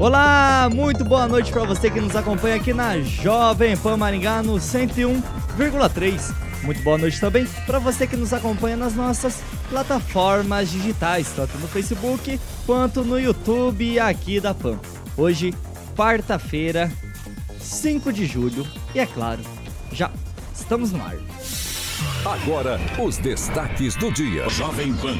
[0.00, 4.54] Olá, muito boa noite para você que nos acompanha aqui na Jovem Pan Maringá no
[4.54, 6.34] 101,3.
[6.62, 11.68] Muito boa noite também para você que nos acompanha nas nossas plataformas digitais, tanto no
[11.68, 14.80] Facebook quanto no YouTube aqui da Pan.
[15.18, 15.52] Hoje,
[15.94, 16.90] quarta-feira,
[17.60, 19.42] 5 de julho, e é claro,
[19.92, 20.10] já
[20.54, 21.16] estamos no ar.
[22.24, 24.48] Agora, os destaques do dia.
[24.48, 25.18] Jovem Pan.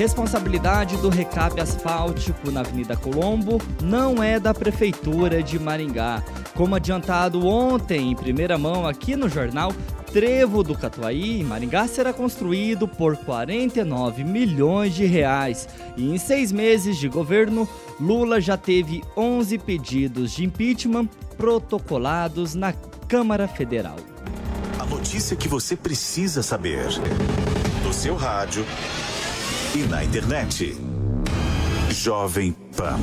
[0.00, 6.24] Responsabilidade do recape asfáltico na Avenida Colombo não é da Prefeitura de Maringá.
[6.54, 9.74] Como adiantado ontem, em primeira mão aqui no jornal,
[10.10, 15.68] Trevo do Catuaí, em Maringá, será construído por 49 milhões de reais.
[15.98, 17.68] E em seis meses de governo,
[18.00, 22.72] Lula já teve 11 pedidos de impeachment protocolados na
[23.06, 23.96] Câmara Federal.
[24.78, 26.86] A notícia que você precisa saber.
[27.84, 28.64] No seu rádio
[29.74, 30.76] e na internet.
[31.90, 32.98] Jovem Pan.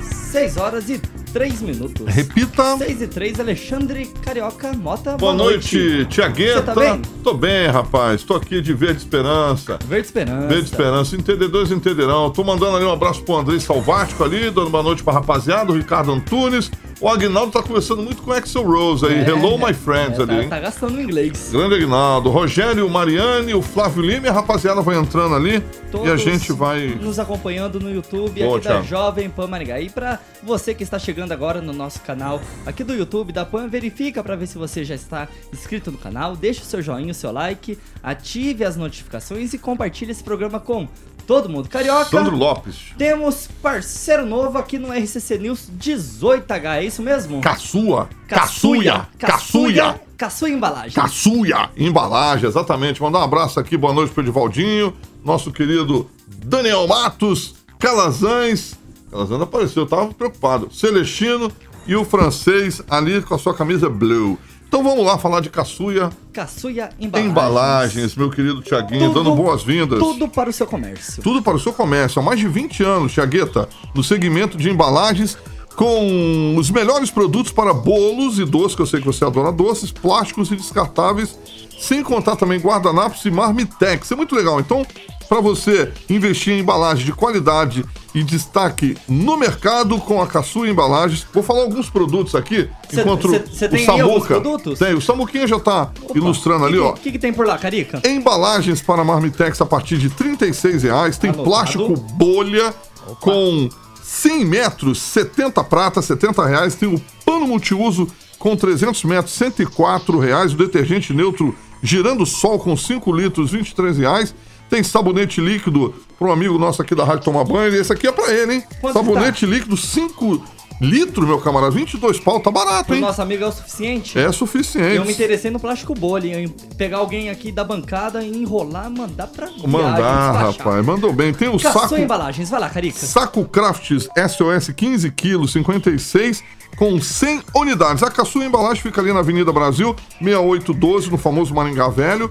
[0.00, 0.98] 6 horas e
[1.32, 2.06] 3 minutos.
[2.06, 2.76] Repita.
[2.76, 5.16] 6 e 3, Alexandre Carioca Mota.
[5.16, 6.60] Boa, noite, Tiagueta.
[6.60, 7.02] Você tá bem?
[7.24, 8.22] Tô bem, rapaz.
[8.22, 9.78] Tô aqui de Verde Esperança.
[9.86, 10.46] Verde Esperança.
[10.46, 11.16] Verde Esperança.
[11.16, 12.30] Entendedores entenderão.
[12.30, 15.76] Tô mandando ali um abraço pro André Salvático ali, dando boa noite pra rapaziada, o
[15.76, 16.70] Ricardo Antunes.
[17.00, 19.20] O Agnaldo tá conversando muito com o Axel Rose aí.
[19.20, 20.48] É, Hello, my friends é, ali, tá, hein?
[20.48, 21.50] tá gastando inglês.
[21.52, 25.90] Grande Agnaldo, Rogério, Mariane, o Flávio Lima e a rapaziada vai entrando ali e a
[25.92, 26.88] Todos gente vai.
[26.88, 28.86] nos acompanhando no YouTube Boa, aqui da Thiago.
[28.88, 29.80] Jovem Pan Maringá.
[29.80, 33.68] E pra você que está chegando agora no nosso canal aqui do YouTube da Pan,
[33.68, 37.14] verifica pra ver se você já está inscrito no canal, deixa o seu joinha, o
[37.14, 40.88] seu like, ative as notificações e compartilhe esse programa com
[41.28, 41.68] todo mundo.
[41.68, 42.76] Carioca, Sandro Lopes.
[42.96, 47.42] temos parceiro novo aqui no RCC News 18H, é isso mesmo?
[47.42, 48.08] Caçua.
[48.26, 49.06] Caçuia.
[49.18, 50.00] Caçuia.
[50.16, 50.94] Caçuia Embalagem.
[50.94, 53.02] Caçuia, embalagem, exatamente.
[53.02, 58.74] Mandar um abraço aqui, boa noite pro Edivaldinho, nosso querido Daniel Matos, Calazans.
[59.10, 60.74] Calazans apareceu, eu tava preocupado.
[60.74, 61.52] Celestino
[61.86, 64.38] e o francês ali com a sua camisa blue.
[64.68, 67.30] Então vamos lá falar de Caçuia Caçuia Embalagens.
[67.30, 69.98] Embalagens, meu querido Tiaguinho, dando boas-vindas.
[69.98, 71.22] Tudo para o seu comércio.
[71.22, 72.20] Tudo para o seu comércio.
[72.20, 75.38] Há mais de 20 anos, Tiagueta, no segmento de embalagens,
[75.74, 79.90] com os melhores produtos para bolos e doces, que eu sei que você adora doces,
[79.90, 81.38] plásticos e descartáveis,
[81.80, 84.12] sem contar também guardanapos e marmitex.
[84.12, 84.60] É muito legal.
[84.60, 84.86] Então,
[85.28, 87.84] para você investir em embalagem de qualidade
[88.14, 93.28] e destaque no mercado com a Caçua Embalagens, vou falar alguns produtos aqui, Cê- enquanto
[93.30, 94.26] cê- cê o Samuca...
[94.40, 94.78] produtos?
[94.78, 96.90] Tem, o Samuquinha já tá ilustrando ali, ó.
[96.90, 98.00] O que, que tem por lá, Carica?
[98.08, 101.18] Embalagens para Marmitex a partir de 36 reais.
[101.18, 102.74] Tem plástico bolha
[103.20, 103.68] com
[104.02, 106.74] 100 metros, 70 prata, 70 reais.
[106.74, 108.08] Tem o pano multiuso
[108.38, 110.52] com 300 metros, 104 reais.
[110.54, 114.34] O detergente neutro girando sol com 5 litros, 23 reais.
[114.68, 117.74] Tem sabonete líquido para um amigo nosso aqui da rádio tomar banho.
[117.74, 118.64] Esse aqui é para ele, hein?
[118.80, 120.42] Quanto sabonete líquido, 5
[120.80, 121.72] litros, meu camarada.
[121.72, 123.00] 22 pau, tá barato, Pro hein?
[123.00, 124.18] nosso amigo é o suficiente?
[124.18, 124.96] É suficiente.
[124.96, 129.46] Eu me interessei no plástico bolha, em pegar alguém aqui da bancada, enrolar, mandar pra
[129.46, 130.84] viagem, Mandar, rapaz.
[130.84, 131.32] Mandou bem.
[131.32, 131.96] Tem o Caçou saco.
[131.96, 132.98] embalagens, vai lá, Carica.
[132.98, 136.44] Saco Crafts SOS 15 quilos, 56
[136.76, 138.02] com 100 unidades.
[138.02, 142.30] A Caçua Embalagem fica ali na Avenida Brasil, 6812, no famoso Maringá Velho.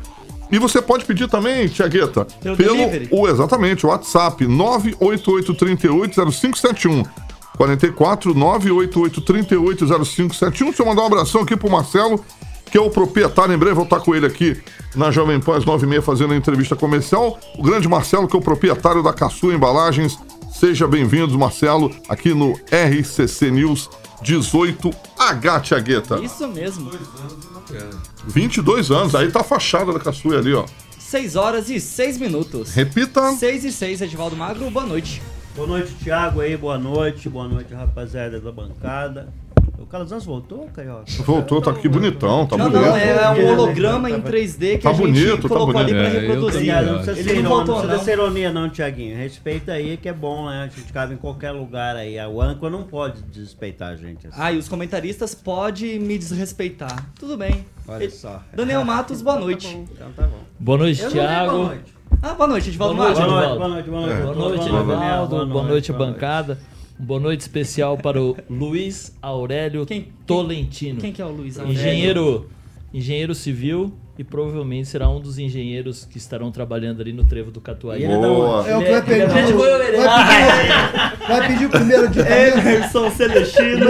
[0.51, 3.07] E você pode pedir também, Tiagueta, Pelo delivery?
[3.11, 7.05] o exatamente, o WhatsApp 988380571.
[7.57, 10.65] 44 988380571.
[10.65, 12.23] Deixa eu mandar um abração aqui pro Marcelo,
[12.71, 13.53] que é o proprietário.
[13.53, 14.57] Em breve vou estar com ele aqui
[14.95, 17.39] na Jovem Pan às 9h30 fazendo a entrevista comercial.
[17.57, 20.17] O grande Marcelo, que é o proprietário da Caçua Embalagens.
[20.51, 23.89] Seja bem-vindo, Marcelo, aqui no RCC News
[24.23, 26.19] 18H, Tiagueta.
[26.19, 26.91] Isso mesmo.
[28.25, 30.65] 22 anos, aí tá a fachada da Caçua ali, ó.
[30.97, 32.73] 6 horas e 6 minutos.
[32.73, 33.31] Repita.
[33.33, 35.21] 6 e 6, Edivaldo Magro, boa noite.
[35.55, 39.33] Boa noite, Thiago aí, boa noite, boa noite, rapaziada da bancada.
[39.88, 41.06] O Calazans voltou, Carioca?
[41.24, 42.86] Voltou, tá aqui bonitão, tá não, bonito.
[42.88, 46.12] não, é um holograma em 3D que Tá a gente bonito, tá colocou ali bonito.
[46.12, 46.74] pra É, eu reproduzir.
[46.75, 48.04] tô Não precisa, Ele ser não não precisa não.
[48.04, 49.16] ser ironia não, Tiaguinho.
[49.18, 50.63] Respeita aí que é bom, né?
[50.69, 52.19] A gente cabe em qualquer lugar aí.
[52.19, 54.36] A Anco não pode desrespeitar a gente assim.
[54.38, 57.10] Ah, e os comentaristas podem me desrespeitar.
[57.18, 57.66] Tudo bem.
[57.88, 58.44] Olha só.
[58.54, 59.74] Daniel Matos, boa noite.
[59.89, 60.39] Então tá bom.
[60.60, 61.57] Boa noite, Eu dei boa Thiago.
[61.60, 61.94] noite.
[62.22, 63.22] Ah, boa noite, Edivaldo Boa noite.
[63.22, 64.63] Boa noite, boa noite, boa noite.
[64.66, 65.45] Edivaldo.
[65.48, 66.57] Boa noite, bancada.
[66.99, 70.99] Boa noite especial para o Luiz Aurélio Quem- Tolentino.
[70.99, 71.79] Quem que é o Luiz Aurélio?
[71.79, 72.49] Engenheiro,
[72.94, 77.61] engenheiro civil e provavelmente será um dos engenheiros que estarão trabalhando ali no trevo do
[77.61, 77.97] Catuai.
[78.03, 78.67] Ele é Boa.
[78.67, 80.25] É o que vai pedir, ele é da o- vai
[80.57, 83.85] pedir, vai pedir o primeiro de Emerson Celestino.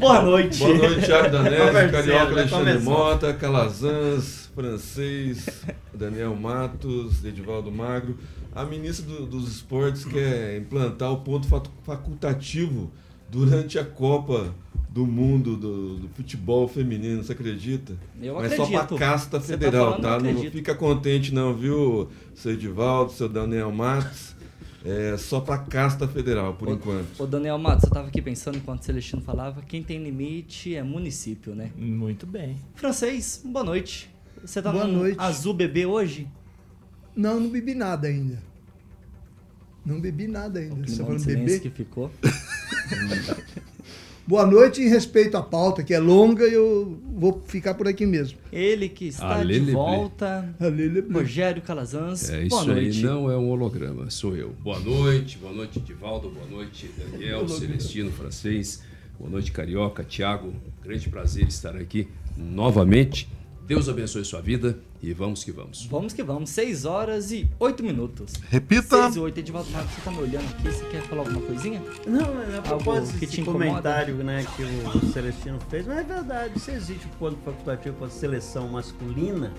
[0.00, 0.58] Boa noite.
[0.58, 2.22] Boa noite, Thiago Danese, Carioca?
[2.32, 2.78] Alexandre.
[2.80, 5.46] Mota, Calazans, Francês,
[5.94, 8.18] Daniel Matos, Edivaldo Magro.
[8.52, 11.46] A ministra do- dos Esportes quer implantar o ponto
[11.84, 12.90] facultativo
[13.30, 14.52] durante a Copa
[14.90, 17.96] do Mundo do, do futebol feminino, você acredita?
[18.20, 18.96] Eu Mas só acredito.
[18.96, 20.10] pra casta Você tá federal, falando, tá?
[20.18, 20.52] Não acredito.
[20.54, 24.34] fica contente não, viu, seu Edivaldo, seu Daniel Matos.
[24.84, 27.20] É só pra casta federal, por Ô- enquanto.
[27.20, 30.82] Ô, Daniel Matos, eu tava aqui pensando enquanto o Celestino falava, quem tem limite é
[30.82, 31.70] município, né?
[31.76, 32.56] Muito bem.
[32.74, 34.08] Francês, boa noite.
[34.44, 35.16] Você tá Boa num noite.
[35.18, 36.28] azul bebê hoje?
[37.14, 38.38] Não, não bebi nada ainda.
[39.84, 40.86] Não bebi nada ainda.
[40.86, 41.60] Você tá falando beber?
[41.60, 42.10] que ficou.
[44.26, 48.04] Boa noite em respeito à pauta, que é longa, e eu vou ficar por aqui
[48.04, 48.38] mesmo.
[48.52, 50.54] Ele que está de volta.
[50.60, 53.02] Alele, Rogério Calazans, É, boa isso aí noite.
[53.02, 54.50] não é um holograma, sou eu.
[54.62, 58.82] Boa noite, boa noite, Divaldo, boa noite, Daniel, Celestino, francês,
[59.18, 60.52] boa noite, Carioca, Thiago.
[60.84, 62.06] Grande prazer estar aqui
[62.36, 63.26] novamente.
[63.68, 65.84] Deus abençoe sua vida e vamos que vamos.
[65.84, 68.32] Vamos que vamos, 6 horas e 8 minutos.
[68.48, 69.02] Repita.
[69.02, 71.82] 6 e 8, Edivaldo Marcos, você tá me olhando aqui, você quer falar alguma coisinha?
[72.06, 76.58] Não, é a propósito que desse comentário né, que o Celestino fez, mas é verdade,
[76.58, 79.52] se existe o ponto facultativo para seleção masculina,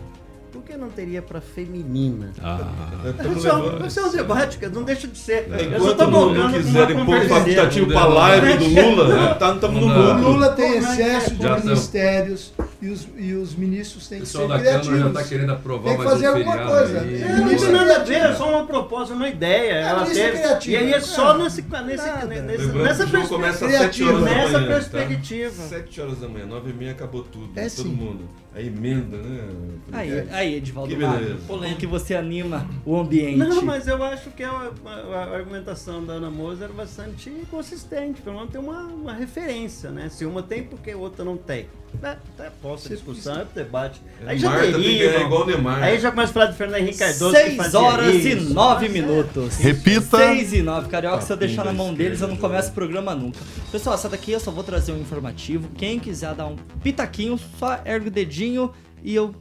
[0.51, 2.31] por que não teria para feminina?
[2.42, 2.60] Ah,
[3.06, 5.48] É só, isso é um debate, que não deixa de ser.
[5.72, 9.34] Eu só tô não, colocando quiserem pôr facultativo pra live do Lula, né?
[9.36, 10.31] Tá, estamos no Não O.
[10.34, 10.78] Lula tem é é?
[10.80, 14.90] excesso de ministérios e os, e os ministros têm que ser pessoal da Câmara já
[14.90, 15.07] criativos.
[15.19, 17.01] está querendo aprovar Tem que mais fazer um alguma coisa.
[17.01, 17.22] aí.
[17.22, 19.74] É, É, não tem nada a ver, é só uma proposta, uma ideia.
[19.74, 20.38] Ela ministro teve.
[20.38, 20.74] criativo.
[20.75, 23.51] E aí é só nesse, nesse, nessa perspectiva.
[23.80, 24.68] 7 horas da Nessa manhã.
[24.68, 25.51] perspectiva.
[25.57, 25.63] Tá?
[25.69, 27.50] 7 horas da manhã, 9 e meia acabou tudo.
[27.56, 28.22] É todo mundo.
[28.56, 29.42] A emenda, né?
[29.92, 31.01] Aí, aí Edivaldo Que
[31.47, 33.38] como que você anima o ambiente?
[33.38, 38.21] Não, mas eu acho que a, a- a argumentação da Ana Moser era bastante consistente.
[38.21, 40.09] Pelo menos tem uma, uma referência, né?
[40.09, 41.68] Se uma tem, por que a outra não tem?
[42.03, 44.00] É, até posso a discussão, é debate.
[44.25, 45.12] Aí já Marta teria.
[45.12, 45.81] ganhar igual Neymar.
[45.81, 47.31] Aí já começa a falar do Fernando Henrique Cardoso.
[47.33, 48.53] que 6 fazia horas e isso.
[48.53, 49.01] 9 Mas é.
[49.01, 49.57] minutos.
[49.57, 50.18] Repita.
[50.18, 52.74] 6 e 9, Carioca, se eu deixar na mão deles, eu não esquerda, começo o
[52.75, 53.39] programa nunca.
[53.71, 55.68] Pessoal, essa daqui eu só vou trazer um informativo.
[55.75, 58.71] Quem quiser dar um pitaquinho, só ergue o dedinho
[59.03, 59.33] e eu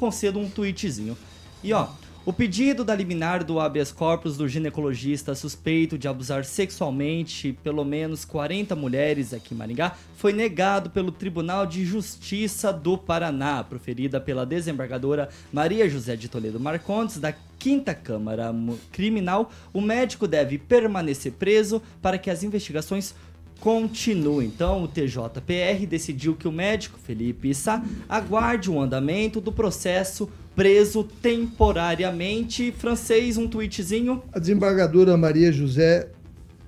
[0.00, 1.14] concedo um tweetzinho.
[1.62, 1.88] E ó,
[2.24, 8.24] o pedido da liminar do habeas corpus do ginecologista suspeito de abusar sexualmente pelo menos
[8.24, 14.46] 40 mulheres aqui em Maringá foi negado pelo Tribunal de Justiça do Paraná, proferida pela
[14.46, 18.54] desembargadora Maria José de Toledo Marcondes, da Quinta Câmara
[18.90, 19.50] Criminal.
[19.72, 23.14] O médico deve permanecer preso para que as investigações
[23.60, 24.48] continuem.
[24.48, 31.04] Então, o TJPR decidiu que o médico Felipe Issa aguarde o andamento do processo preso
[31.22, 32.72] temporariamente.
[32.72, 34.22] Francês, um tweetzinho.
[34.32, 36.08] A desembargadora Maria José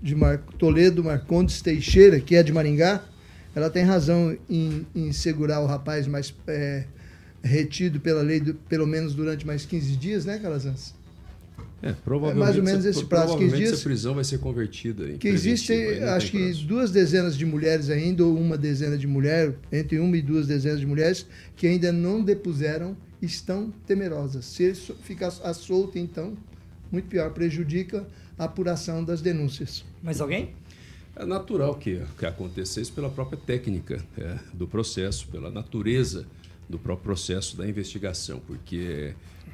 [0.03, 0.39] de Mar...
[0.59, 3.03] Toledo Marcondes Teixeira, que é de Maringá,
[3.55, 6.85] ela tem razão em, em segurar o rapaz mais é,
[7.43, 10.95] retido pela lei, do- pelo menos durante mais 15 dias, né, Calazans?
[11.83, 13.73] É, provavelmente, É mais ou menos essa- esse prazo, 15 provavelmente dias.
[13.73, 16.65] essa prisão vai ser convertida em Que existem, acho que prazo.
[16.67, 20.79] duas dezenas de mulheres ainda, ou uma dezena de mulheres, entre uma e duas dezenas
[20.79, 24.45] de mulheres, que ainda não depuseram, estão temerosas.
[24.45, 26.37] Se ele ficar à solta, então,
[26.91, 28.07] muito pior, prejudica
[28.39, 29.85] a apuração das denúncias.
[30.03, 30.51] Mais alguém?
[31.17, 36.27] É natural que, que acontecesse pela própria técnica é, do processo, pela natureza
[36.69, 39.13] do próprio processo da investigação, porque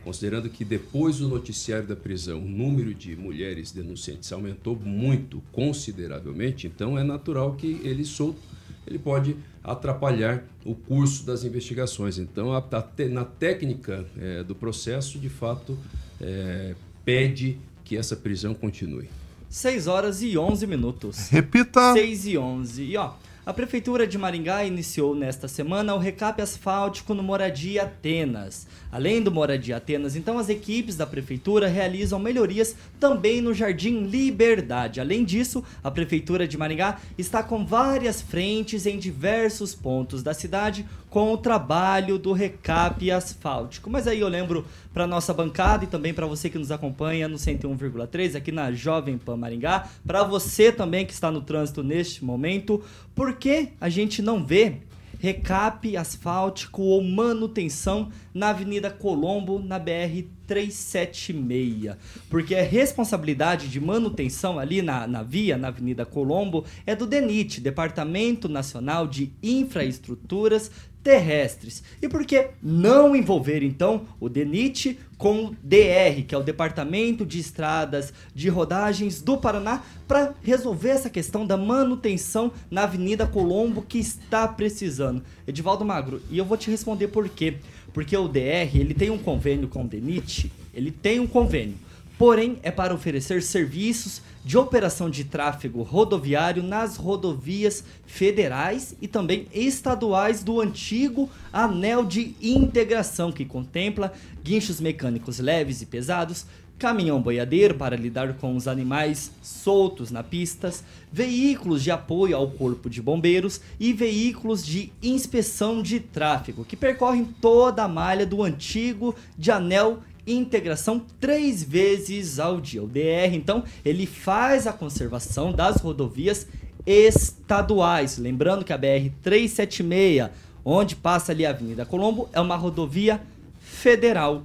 [0.08, 6.66] considerando que depois do noticiário da prisão o número de mulheres denunciantes aumentou muito, consideravelmente,
[6.66, 8.38] então é natural que ele solto
[8.86, 12.16] ele pode atrapalhar o curso das investigações.
[12.16, 15.76] Então, a- a na técnica é, do processo, de fato,
[16.18, 16.74] é,
[17.04, 19.10] pede que essa prisão continue.
[19.50, 21.28] 6 horas e 11 minutos.
[21.28, 21.92] Repita.
[21.92, 22.82] 6 e 11.
[22.84, 23.12] E ó,
[23.48, 28.66] a Prefeitura de Maringá iniciou nesta semana o recape asfáltico no Moradia Atenas.
[28.92, 35.00] Além do Moradia Atenas, então as equipes da Prefeitura realizam melhorias também no Jardim Liberdade.
[35.00, 40.84] Além disso, a Prefeitura de Maringá está com várias frentes em diversos pontos da cidade
[41.08, 43.88] com o trabalho do recape asfáltico.
[43.88, 47.36] Mas aí eu lembro para nossa bancada e também para você que nos acompanha no
[47.36, 52.82] 101,3 aqui na Jovem Pan Maringá, para você também que está no trânsito neste momento,
[53.14, 54.78] por que a gente não vê
[55.18, 61.96] recape asfáltico ou manutenção na Avenida Colombo, na BR 376.
[62.30, 67.60] Porque a responsabilidade de manutenção ali na, na via, na Avenida Colombo, é do DENIT,
[67.60, 70.70] Departamento Nacional de Infraestruturas
[71.08, 71.82] terrestres.
[72.02, 77.24] E por que não envolver então o DENIT com o DR, que é o Departamento
[77.24, 83.80] de Estradas de Rodagens do Paraná, para resolver essa questão da manutenção na Avenida Colombo
[83.80, 85.22] que está precisando?
[85.46, 87.54] Edivaldo Magro, e eu vou te responder por quê.
[87.94, 91.76] Porque o DR, ele tem um convênio com o DENIT, ele tem um convênio.
[92.18, 99.46] Porém, é para oferecer serviços de operação de tráfego rodoviário nas rodovias federais e também
[99.52, 104.10] estaduais do antigo anel de integração, que contempla
[104.42, 106.46] guinchos mecânicos leves e pesados,
[106.78, 112.88] caminhão boiadeiro para lidar com os animais soltos na pistas, veículos de apoio ao corpo
[112.88, 119.14] de bombeiros e veículos de inspeção de tráfego, que percorrem toda a malha do antigo
[119.36, 119.98] de anel
[120.32, 122.82] integração três vezes ao dia.
[122.82, 126.46] O DR, então, ele faz a conservação das rodovias
[126.86, 128.18] estaduais.
[128.18, 130.30] Lembrando que a BR 376,
[130.64, 133.20] onde passa ali a Avenida Colombo, é uma rodovia
[133.60, 134.42] federal.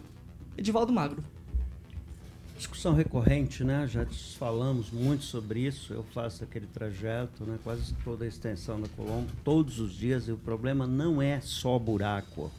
[0.58, 1.24] Edivaldo Magro.
[2.58, 3.88] Discussão recorrente, né?
[3.92, 4.06] Já
[4.38, 5.94] falamos muito sobre isso.
[5.94, 7.58] Eu faço aquele trajeto, né?
[7.63, 10.28] Quase toda a extensão da Colombo, todos os dias.
[10.28, 12.52] E o problema não é só buraco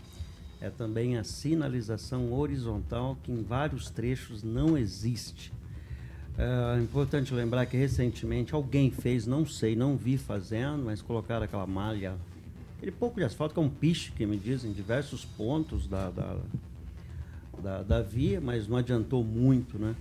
[0.64, 5.52] é também a sinalização horizontal que em vários trechos não existe.
[6.38, 11.66] É importante lembrar que recentemente alguém fez, não sei, não vi fazendo, mas colocaram aquela
[11.66, 12.14] malha,
[12.76, 16.08] aquele pouco de asfalto, que é um piche, que me dizem, em diversos pontos da,
[16.08, 16.38] da,
[17.62, 19.94] da, da via, mas não adiantou muito, né?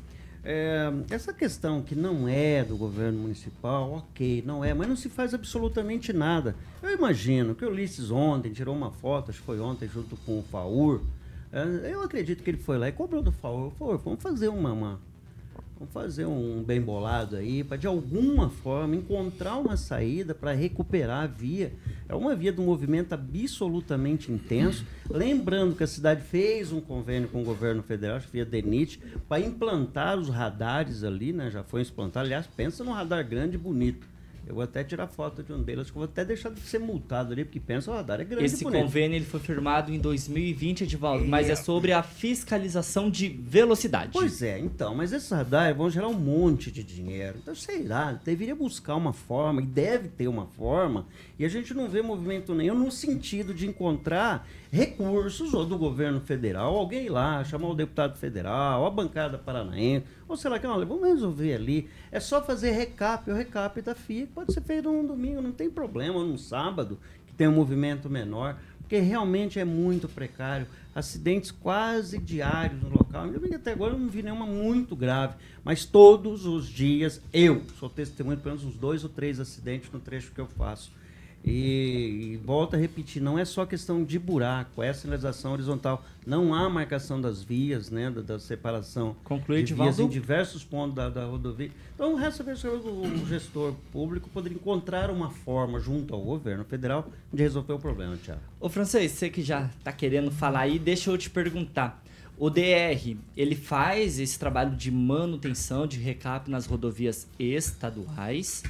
[0.46, 5.08] É, essa questão que não é do governo municipal, ok, não é, mas não se
[5.08, 6.56] faz absolutamente nada.
[6.82, 10.40] Eu imagino que o Ulisses ontem tirou uma foto, acho que foi ontem, junto com
[10.40, 11.02] o Faur.
[11.52, 13.72] É, eu acredito que ele foi lá e cobrou do Faur.
[13.72, 15.00] Faur, vamos fazer uma, uma
[15.84, 21.24] Vamos fazer um bem bolado aí para de alguma forma encontrar uma saída para recuperar
[21.24, 21.74] a via.
[22.08, 24.86] É uma via de um movimento absolutamente intenso.
[25.10, 30.18] Lembrando que a cidade fez um convênio com o governo federal, via DENIT, para implantar
[30.18, 31.52] os radares ali, né?
[31.52, 32.28] Já foi implantado.
[32.28, 34.08] Aliás, pensa num radar grande e bonito.
[34.46, 36.80] Eu vou até tirar foto de um deles, que eu vou até deixar de ser
[36.80, 40.82] multado ali, porque pensa, o radar é grande Esse convênio ele foi firmado em 2020,
[40.82, 41.28] Edivaldo, é.
[41.28, 44.12] mas é sobre a fiscalização de velocidade.
[44.14, 47.38] Pois é, então, mas esses radares vão gerar um monte de dinheiro.
[47.42, 51.06] Então, sei lá, deveria buscar uma forma, e deve ter uma forma,
[51.44, 56.22] e a gente não vê movimento nenhum no sentido de encontrar recursos ou do governo
[56.22, 60.86] federal, alguém lá, chamar o deputado federal, a bancada paranaense, ou sei lá que, olha,
[60.86, 61.90] vamos resolver ali.
[62.14, 65.70] É só fazer recap, o recap da FIA, pode ser feito num domingo, não tem
[65.70, 66.98] problema, num sábado,
[67.28, 70.66] que tem um movimento menor, porque realmente é muito precário.
[70.96, 73.26] Acidentes quase diários no local.
[73.26, 77.90] Ainda até agora eu não vi nenhuma muito grave, mas todos os dias eu sou
[77.90, 81.03] testemunho de pelo menos uns dois ou três acidentes no trecho que eu faço.
[81.46, 86.04] E, e volta a repetir, não é só questão de buraco, é sinalização horizontal.
[86.26, 90.96] Não há marcação das vias, né, da, da separação Conclui, de vias em diversos pontos
[90.96, 91.70] da, da rodovia.
[91.94, 96.64] Então, resta ver se o, o gestor público poderia encontrar uma forma, junto ao governo
[96.64, 98.40] federal, de resolver o problema, Tiago.
[98.60, 102.02] Ô, Francês, você que já está querendo falar aí, deixa eu te perguntar.
[102.38, 108.64] O DR, ele faz esse trabalho de manutenção, de recap nas rodovias estaduais,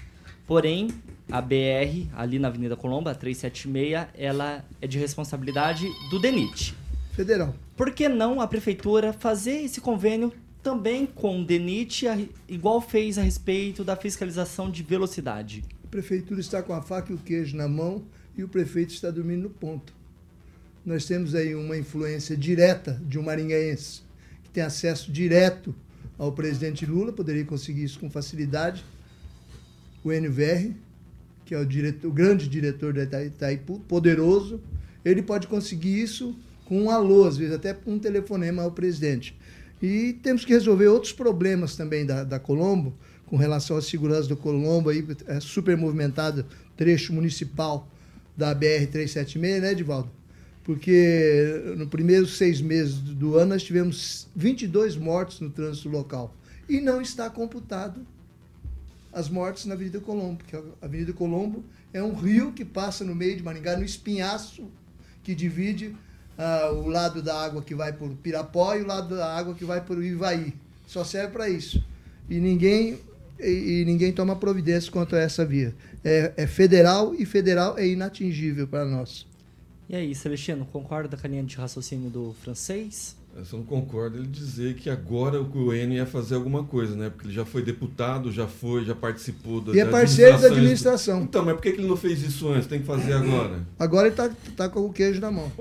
[0.45, 0.89] porém,
[1.31, 6.75] a BR, ali na Avenida Colombo, a 376, ela é de responsabilidade do DENIT.
[7.13, 7.53] Federal.
[7.77, 12.05] Por que não a prefeitura fazer esse convênio também com o DENIT,
[12.47, 15.63] igual fez a respeito da fiscalização de velocidade?
[15.83, 18.03] A prefeitura está com a faca e o queijo na mão
[18.35, 19.93] e o prefeito está dormindo no ponto.
[20.85, 24.01] Nós temos aí uma influência direta de um maringaense
[24.43, 25.73] que tem acesso direto
[26.17, 28.83] ao presidente Lula, poderia conseguir isso com facilidade.
[30.03, 30.73] O NVR,
[31.45, 34.61] que é o, diretor, o grande diretor da Itaipu, poderoso,
[35.03, 39.37] ele pode conseguir isso com um alô, às vezes até um telefonema ao presidente.
[39.81, 42.93] E temos que resolver outros problemas também da, da Colombo,
[43.25, 46.45] com relação à segurança do Colombo, aí, é super movimentado
[46.77, 47.89] trecho municipal
[48.37, 50.09] da BR-376, né, Edivaldo?
[50.63, 56.35] Porque no primeiros seis meses do ano nós tivemos 22 mortos no trânsito local.
[56.69, 58.05] E não está computado
[59.13, 63.13] as mortes na Avenida Colombo, porque a Avenida Colombo é um rio que passa no
[63.13, 64.67] meio de Maringá, no espinhaço
[65.23, 65.95] que divide
[66.37, 69.63] uh, o lado da água que vai por Pirapó e o lado da água que
[69.63, 70.53] vai por Ivaí.
[70.87, 71.83] Só serve para isso.
[72.29, 72.99] E ninguém
[73.39, 75.73] e, e, ninguém toma providência contra essa via.
[76.03, 79.25] É, é, federal e federal é inatingível para nós.
[79.89, 83.15] E aí, Celestino, concorda com a linha de raciocínio do francês?
[83.35, 87.09] Eu só não concordo ele dizer que agora o Enio ia fazer alguma coisa, né?
[87.09, 91.23] Porque ele já foi deputado, já foi, já participou da E é parceiro da administração.
[91.23, 92.67] Então, mas por que ele não fez isso antes?
[92.67, 93.65] Tem que fazer agora.
[93.79, 95.51] Agora ele tá, tá com o queijo na mão.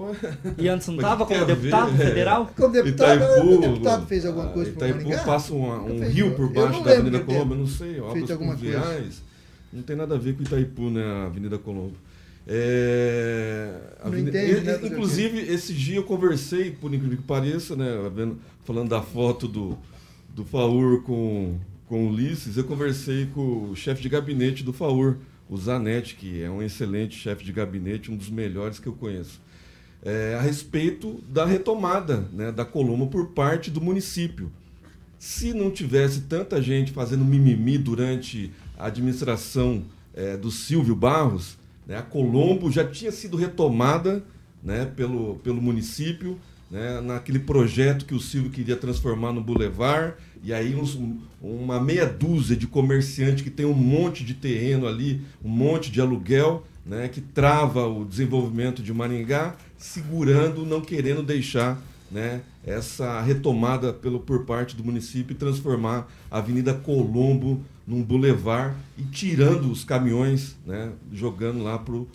[0.58, 2.06] E antes não Mas tava que tem como a deputado ver?
[2.08, 2.50] federal?
[2.54, 5.24] Como deputado, Itaipu, o deputado fez alguma coisa para Itaipu Maringá?
[5.24, 8.54] passa um, um fez, rio por baixo da Avenida Colombo, eu não sei, obras alguma
[8.56, 9.02] coisa.
[9.72, 11.96] Não tem nada a ver com Itaipu, né, a Avenida Colombo.
[12.46, 13.70] É,
[14.02, 18.88] avenida- entende, né, inclusive, esse dia eu conversei, por incrível que pareça, né, vendo- falando
[18.88, 19.78] da foto do,
[20.34, 25.16] do Faur com, com o Ulisses, eu conversei com o chefe de gabinete do Faur,
[25.48, 29.40] o Zanetti, que é um excelente chefe de gabinete, um dos melhores que eu conheço
[30.04, 34.50] é, a respeito da retomada né, da Colombo por parte do município.
[35.16, 41.96] Se não tivesse tanta gente fazendo mimimi durante a administração é, do Silvio Barros, né,
[41.96, 44.24] a Colombo já tinha sido retomada
[44.62, 46.38] né, pelo, pelo município,
[46.70, 51.80] né, naquele projeto que o Silvio queria transformar no Boulevard, e aí uns- um- uma
[51.80, 56.64] meia dúzia de comerciantes que tem um monte de terreno ali, um monte de aluguel,
[56.86, 61.80] né, que trava o desenvolvimento de Maringá, segurando, não querendo deixar
[62.12, 68.76] né, essa retomada pelo, por parte do município e transformar a Avenida Colombo num bulevar
[68.98, 72.06] e tirando os caminhões, né, jogando lá para o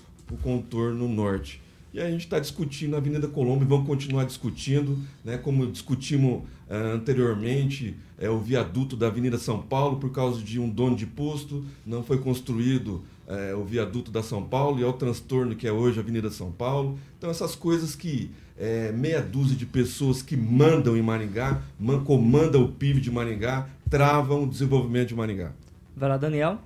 [0.41, 1.61] contorno norte.
[1.93, 6.43] E a gente está discutindo a Avenida Colombo e vamos continuar discutindo, né, como discutimos
[6.69, 11.05] ah, anteriormente, é, o viaduto da Avenida São Paulo, por causa de um dono de
[11.05, 15.67] posto, não foi construído é, o viaduto da São Paulo e é o transtorno que
[15.67, 16.99] é hoje a Avenida São Paulo.
[17.17, 22.63] Então, essas coisas que é, meia dúzia de pessoas que mandam em Maringá, man, comandam
[22.63, 25.51] o PIB de Maringá, travam o desenvolvimento de Maringá.
[25.95, 26.59] Vai lá, Daniel.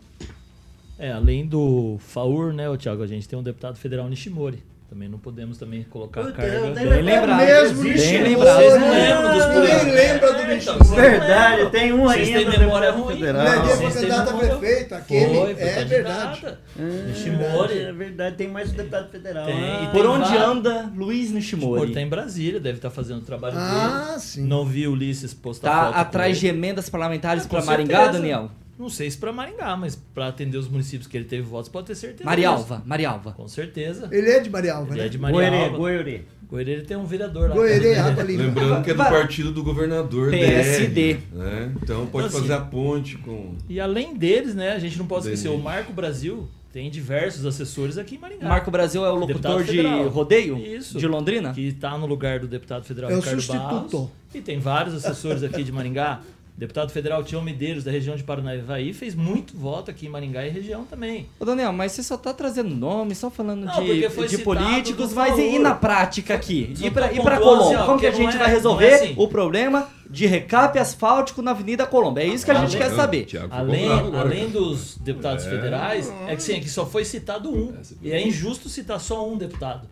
[0.97, 4.63] É, além do FAUR, né, ô Thiago, a gente tem um deputado federal Nishimori.
[4.91, 6.53] Também não podemos também colocar a Puta, carga.
[6.53, 7.37] eu nem Bem lembrado.
[7.37, 7.93] mesmo, Bem
[8.23, 8.57] lembrado.
[8.57, 9.93] Vocês não lembram dos políticos.
[9.93, 10.79] lembra do É, Nishimori.
[10.83, 12.51] então, Verdade, tem um Vocês ainda.
[12.51, 13.13] têm memória ruim.
[13.15, 13.45] federal.
[13.65, 16.59] Vocês foi candidato a prefeito, aquele Foi, foi é candidata.
[16.75, 17.07] verdade.
[17.07, 17.79] Nishimori.
[17.79, 19.45] É verdade, tem mais um deputado federal.
[19.45, 21.93] Tem, Ah, e Por onde anda Luiz Nishimori Nishimori?
[21.93, 24.19] tá em Brasília, deve estar fazendo o trabalho Ah, dele.
[24.19, 24.43] sim.
[24.45, 28.07] Não vi o Ulisses postar Tá foto atrás de emendas parlamentares É, pra com Maringá.
[28.07, 28.51] Daniel?
[28.81, 31.85] Não sei se para Maringá, mas para atender os municípios que ele teve votos, pode
[31.85, 32.23] ter certeza.
[32.25, 32.81] Marialva.
[32.83, 33.31] Marialva.
[33.31, 34.09] Com certeza.
[34.11, 35.05] Ele é de Marialva, Ele né?
[35.05, 35.77] é de Marialva.
[35.77, 36.23] Goierê.
[36.49, 37.55] Goierê tem um vereador lá.
[37.55, 38.43] Goierê, Água Limpa.
[38.43, 41.13] Lembrando que é do partido do governador PSD.
[41.13, 41.75] DR, né?
[41.79, 43.55] Então pode Então, fazer assim, a ponte com.
[43.69, 47.99] E além deles, né, a gente não pode esquecer, o Marco Brasil tem diversos assessores
[47.99, 48.49] aqui em Maringá.
[48.49, 50.97] Marco Brasil é o locutor de rodeio Isso.
[50.97, 51.53] de Londrina?
[51.53, 53.97] Que está no lugar do deputado federal É o Ricardo substituto.
[53.97, 54.09] Barros.
[54.33, 56.21] E tem vários assessores aqui de Maringá.
[56.57, 60.49] Deputado federal Tião Medeiros, da região de Paranaíba, fez muito voto aqui em Maringá e
[60.49, 61.27] região também.
[61.39, 65.11] Ô, Daniel, mas você só tá trazendo nome, só falando Não, de, foi de políticos,
[65.13, 66.71] mas e, e na prática aqui?
[66.75, 67.63] Só E pra, e pra Colombo?
[67.63, 69.13] assim, ó, Como que a gente não vai é- resolver é assim.
[69.17, 72.19] o problema de recape asfáltico na Avenida Colombo?
[72.19, 73.27] É isso que a gente Além- quer saber.
[73.49, 77.73] Além, além dos deputados federais, é que sim, aqui só foi citado um.
[78.03, 79.87] E é injusto citar só um deputado.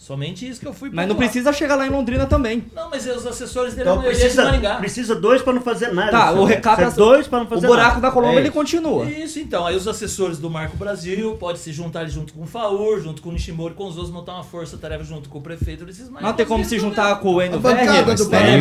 [0.00, 1.30] Somente isso que eu fui Mas não pontuar.
[1.30, 2.64] precisa chegar lá em Londrina também.
[2.74, 4.76] Não, mas os assessores dele, Então é precisa, Maringá.
[4.76, 6.10] precisa dois pra não fazer nada.
[6.10, 8.00] Tá, o recape Precisa dois pra não O fazer buraco nada.
[8.00, 9.04] da Colombo É ele continua.
[9.04, 9.66] Isso, então.
[9.66, 13.28] Aí os assessores do Marco Brasil podem se juntar junto com o FAUR, junto com
[13.28, 16.26] o Nishimori, com os outros, montar uma força-tarefa junto com o prefeito Maia.
[16.26, 18.58] Não tem como se juntar com o Verri, do é, do- Tem é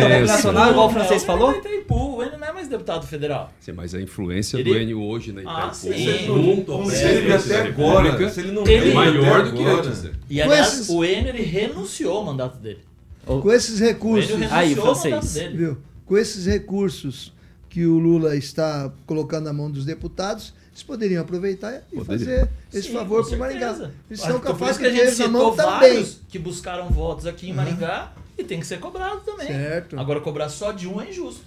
[0.00, 1.50] do uma nacional, igual o francês falou?
[1.50, 3.52] O é Itaipu, o Enio não é mais deputado federal.
[3.60, 6.26] Sim, mas a influência Ele- do Enio hoje na Ah, Itaipu, sim.
[6.26, 8.90] junto ao Como se presidente ele da até agora, República, se ele não Ele- veio
[8.92, 9.86] é maior até do que agora.
[9.86, 10.02] antes.
[10.04, 10.10] né?
[10.30, 12.80] E Com aliás, esses- o ele renunciou ao mandato dele.
[13.24, 15.32] Com esses recursos, Aí, francês.
[15.34, 15.56] dele.
[15.56, 15.78] viu?
[16.04, 17.32] Com esses recursos
[17.68, 22.04] que o Lula está colocando na mão dos deputados, eles poderiam aproveitar e Poderia.
[22.04, 23.90] fazer esse Sim, favor para o Maringá.
[24.10, 25.70] Eles faca que a de gente eles na citou mão também.
[25.94, 29.46] vários que buscaram votos aqui em Maringá e tem que ser cobrado também.
[29.46, 29.98] Certo.
[29.98, 31.42] Agora cobrar só de um é injusto.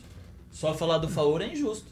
[0.51, 1.85] Só falar do favor é injusto.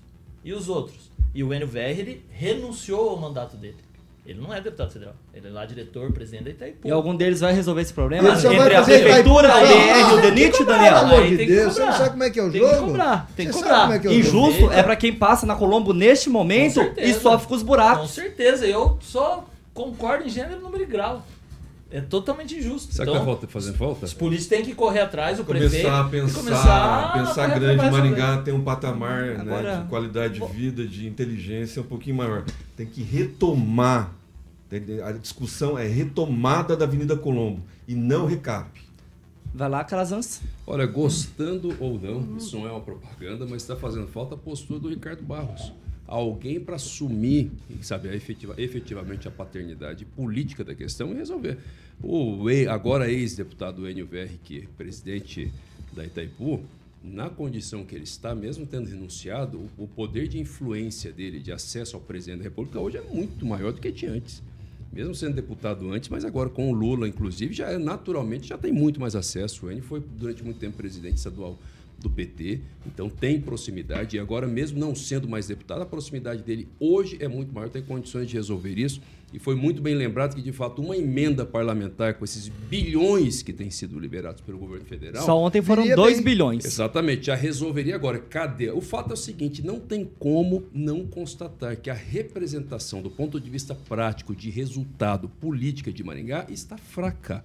[0.46, 1.12] E os outros?
[1.36, 3.78] E o Enio Verri, ele renunciou ao mandato dele.
[4.26, 5.16] Ele não é deputado federal.
[5.34, 6.88] Ele é lá diretor, presidente da Itaipu.
[6.88, 8.30] E algum deles vai resolver esse problema?
[8.30, 9.60] Ele só vai Entre a prefeitura, só.
[9.60, 10.96] DR e o DENIT, Pelo Daniel?
[10.98, 12.62] amor Aí de tem que Deus, você não sabe como é que é o Tem
[12.62, 12.74] jogo?
[12.74, 13.92] que cobrar, tem que cobrar.
[13.94, 14.14] é que é?
[14.14, 17.68] Injusto é pra quem passa na Colombo neste momento Com e sofre com os Com
[17.68, 18.12] buracos.
[18.12, 18.66] certeza.
[18.66, 21.22] Eu só concordo em gênero, número e grau.
[21.94, 22.92] É totalmente injusto.
[22.92, 24.06] Será que então, tá falta- fazendo falta?
[24.06, 25.72] os políticos têm que correr atrás, o prefeito.
[25.84, 27.82] Começar a pensar, começar pensar a grande.
[27.84, 27.92] resolver.
[28.10, 32.46] Maringá tem um patamar né, Agora- de qualidade de vida, de inteligência um pouquinho maior.
[32.76, 34.12] Tem que retomar.
[35.06, 38.82] A discussão é retomada da Avenida Colombo e não recap.
[39.54, 40.42] Vai lá, Calazans.
[40.66, 44.80] Olha, gostando ou não, isso não é uma propaganda, mas está fazendo falta a postura
[44.80, 45.72] do Ricardo Barros.
[46.16, 51.58] Alguém para assumir, sabe, a efetiva, efetivamente a paternidade política da questão e resolver.
[52.02, 55.52] O agora ex-deputado Enio VR, que é presidente
[55.92, 56.62] da Itaipu,
[57.04, 61.96] na condição que ele está, mesmo tendo renunciado, o poder de influência dele, de acesso
[61.96, 64.42] ao presidente da República, hoje é muito maior do que tinha antes.
[64.92, 68.72] Mesmo sendo deputado antes, mas agora com o Lula, inclusive, já é, naturalmente já tem
[68.72, 69.66] muito mais acesso.
[69.66, 71.58] O Enio foi durante muito tempo presidente estadual
[72.04, 74.18] do PT, então tem proximidade.
[74.18, 77.82] E agora, mesmo não sendo mais deputado, a proximidade dele hoje é muito maior, tem
[77.82, 79.02] condições de resolver isso.
[79.34, 83.52] E foi muito bem lembrado que, de fato, uma emenda parlamentar com esses bilhões que
[83.52, 85.26] têm sido liberados pelo governo federal.
[85.26, 86.24] Só ontem foram Viria 2 bem.
[86.24, 86.66] bilhões.
[86.66, 88.20] Exatamente, já resolveria agora.
[88.20, 88.70] Cadê?
[88.70, 93.40] O fato é o seguinte: não tem como não constatar que a representação, do ponto
[93.40, 97.44] de vista prático, de resultado, política de Maringá, está fraca.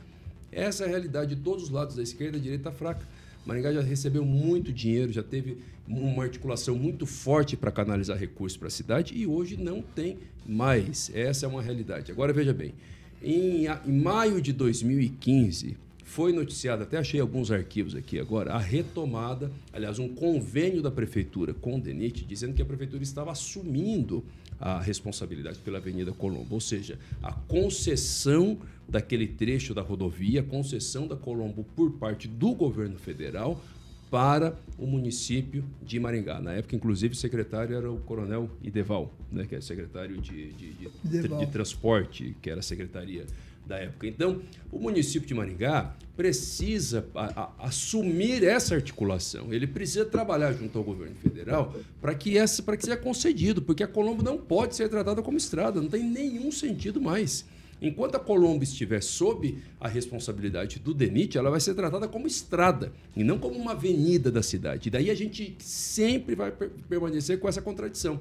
[0.52, 3.06] Essa é a realidade de todos os lados, da esquerda e da direita fraca.
[3.46, 8.68] Maringá já recebeu muito dinheiro, já teve uma articulação muito forte para canalizar recursos para
[8.68, 11.10] a cidade e hoje não tem mais.
[11.14, 12.12] Essa é uma realidade.
[12.12, 12.74] Agora veja bem,
[13.22, 19.52] em, em maio de 2015 foi noticiado, até achei alguns arquivos aqui agora, a retomada,
[19.72, 24.24] aliás, um convênio da prefeitura com o DENIT, dizendo que a prefeitura estava assumindo
[24.60, 31.06] a responsabilidade pela Avenida Colombo, ou seja, a concessão daquele trecho da rodovia, a concessão
[31.06, 33.60] da Colombo por parte do governo federal
[34.10, 36.40] para o município de Maringá.
[36.40, 40.72] Na época, inclusive, o secretário era o coronel Ideval, né, que é secretário de, de,
[40.72, 43.26] de, de transporte, que era a secretaria
[43.68, 44.06] da época.
[44.06, 44.40] Então,
[44.72, 49.52] o município de Maringá precisa a- a- assumir essa articulação.
[49.52, 53.84] Ele precisa trabalhar junto ao governo federal para que essa para que seja concedido, porque
[53.84, 57.44] a Colombo não pode ser tratada como estrada, não tem nenhum sentido mais.
[57.80, 62.92] Enquanto a Colombo estiver sob a responsabilidade do DENIT, ela vai ser tratada como estrada
[63.16, 64.88] e não como uma avenida da cidade.
[64.88, 68.18] E daí a gente sempre vai per- permanecer com essa contradição.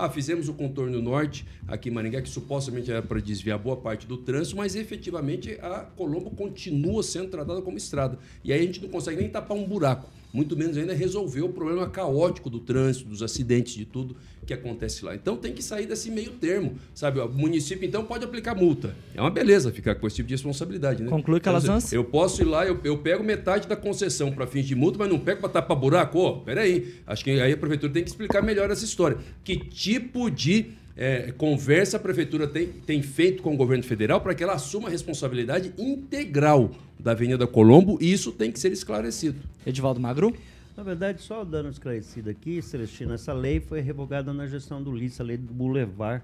[0.00, 4.06] Ah, fizemos o contorno norte aqui em Maringá, que supostamente era para desviar boa parte
[4.06, 8.16] do trânsito, mas efetivamente a Colombo continua sendo tratada como estrada.
[8.44, 11.48] E aí a gente não consegue nem tapar um buraco, muito menos ainda resolver o
[11.48, 15.14] problema caótico do trânsito, dos acidentes, de tudo que acontece lá.
[15.14, 17.20] Então tem que sair desse meio termo, sabe?
[17.20, 18.96] O município então pode aplicar multa.
[19.14, 21.10] É uma beleza ficar com esse tipo de responsabilidade, né?
[21.10, 21.92] Conclui, Quer dizer, Calazans.
[21.92, 25.08] Eu posso ir lá, eu, eu pego metade da concessão para fins de multa, mas
[25.08, 26.18] não pego para tapar buraco?
[26.18, 26.94] Ô, peraí.
[27.06, 29.18] Acho que aí a prefeitura tem que explicar melhor essa história.
[29.44, 34.34] Que tipo de eh, conversa a prefeitura tem, tem feito com o governo federal para
[34.34, 39.38] que ela assuma a responsabilidade integral da Avenida Colombo e isso tem que ser esclarecido.
[39.64, 40.34] Edivaldo Magro.
[40.76, 45.20] Na verdade, só dando esclarecido aqui, Celestino, essa lei foi revogada na gestão do Ulisses,
[45.20, 46.22] a lei do Boulevard.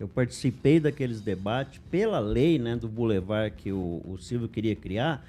[0.00, 1.80] Eu participei daqueles debates.
[1.90, 5.24] Pela lei né, do Boulevard que o, o Silvio queria criar,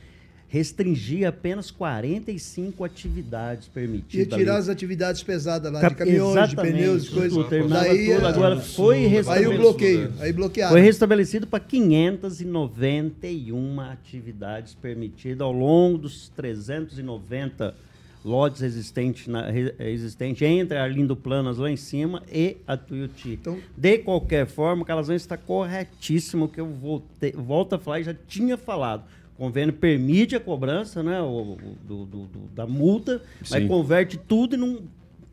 [0.52, 4.36] restringia apenas 45 atividades permitidas.
[4.38, 4.60] tirar ali.
[4.62, 7.48] as atividades pesadas lá, Cap- de caminhões, de pneus, de tudo, coisas.
[7.48, 9.58] terminava Daí, tudo, agora foi Aí o restabelecido.
[9.62, 10.72] bloqueio, aí bloquearam.
[10.72, 17.76] Foi restabelecido para 591 atividades permitidas ao longo dos 390
[18.26, 19.48] lotes existentes na,
[19.80, 23.38] existente entre a Arlindo Planas lá em cima e a Tuiuti.
[23.40, 28.04] Então- de qualquer forma, o Calazão está corretíssimo, que eu voltei, volto a falar e
[28.04, 29.04] já tinha falado.
[29.40, 33.70] O convênio permite a cobrança né, o, o- do- do- do- da multa, mas Sim.
[33.70, 34.82] converte tudo em, um-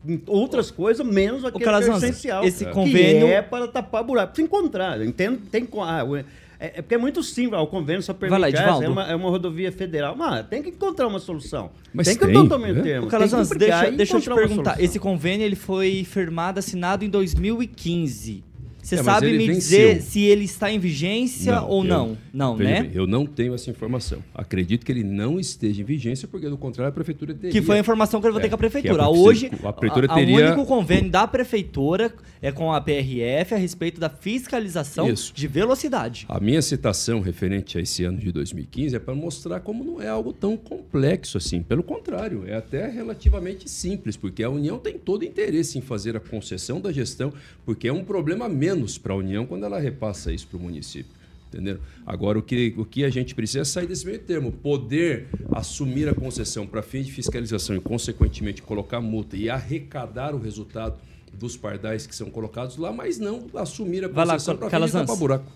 [0.07, 2.41] em outras coisas, menos aquilo que é essencial.
[2.45, 4.31] esse que convênio- é para tapar buraco.
[4.31, 5.05] Precisa encontrar.
[5.05, 6.23] Entendo, tem ah, o- é,
[6.57, 7.55] é porque é muito simples.
[7.55, 8.55] ah, o convênio só Vai lá, permite.
[8.57, 8.85] ah, Edivaldo.
[8.85, 10.15] é, uma, é uma rodovia federal.
[10.15, 11.71] Mas tem que encontrar uma solução.
[11.93, 12.23] Mas tem que
[12.55, 12.81] o meio né?
[12.83, 13.07] termo.
[13.07, 14.69] O Calazans, deixa, deixa eu te encontrar perguntar.
[14.71, 14.85] solução.
[14.85, 18.41] Esse convênio ele foi firmado, assinado em 2015.
[18.87, 19.55] Você É, sabe me venceu.
[19.95, 22.17] dizer se ele está em vigência ou eu- não?
[22.33, 22.83] Não, né?
[22.83, 24.23] bem, eu não tenho essa informação.
[24.33, 27.51] Acredito que ele não esteja em vigência, porque do contrário a prefeitura teria.
[27.51, 28.95] Que foi a informação que eu vou ter É, com a prefeitura.
[28.95, 32.79] que a Hoje, prefeitura- a prefeitura a- teria- único convênio da prefeitura é com a
[32.79, 35.33] PRF a respeito da fiscalização Isso.
[35.35, 36.25] de velocidade.
[36.29, 40.07] A minha citação referente a esse ano de 2015 é para mostrar como não é
[40.07, 41.61] algo tão complexo assim.
[41.61, 46.21] Pelo contrário, é até relativamente simples, porque a União tem todo interesse em fazer a
[46.21, 47.33] concessão da gestão,
[47.65, 50.61] porque é um problema a menos para a União quando ela repassa isso para o
[50.61, 51.11] município.
[51.49, 51.79] Entenderam?
[52.05, 56.07] Agora, o que, o que a gente precisa é sair desse meio termo, poder assumir
[56.09, 60.97] a concessão para fins de fiscalização e, consequentemente, colocar multa e arrecadar o resultado
[61.33, 65.51] dos pardais que são colocados lá, mas não assumir a concessão para fins de buraco.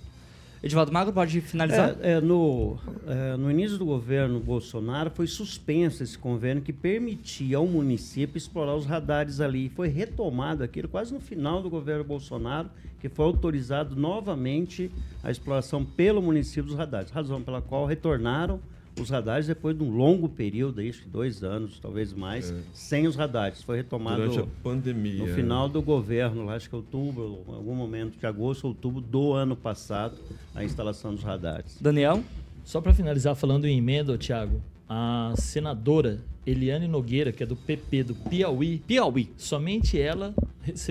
[0.64, 1.96] Edivaldo Magro, pode finalizar?
[2.02, 7.58] É, é, no, é, no início do governo Bolsonaro foi suspenso esse convênio que permitia
[7.58, 9.70] ao município explorar os radares ali.
[9.70, 12.70] Foi retomado aquilo quase no final do governo Bolsonaro,
[13.00, 14.92] que foi autorizado novamente
[15.24, 18.60] a exploração pelo município dos radares, razão pela qual retornaram
[19.00, 23.16] os radares depois de um longo período, acho que dois anos, talvez mais, sem os
[23.16, 23.64] radares.
[23.64, 25.26] Foi retomado Durante a pandemia.
[25.26, 29.56] no final do governo, acho que outubro, em algum momento de agosto, outubro do ano
[29.56, 30.18] passado,
[30.54, 31.78] a instalação dos radares.
[31.80, 32.24] Daniel?
[32.64, 37.56] Só para finalizar falando em emenda, ô, Thiago, a senadora Eliane Nogueira, que é do
[37.56, 39.30] PP do Piauí, Piauí.
[39.38, 40.34] somente ela,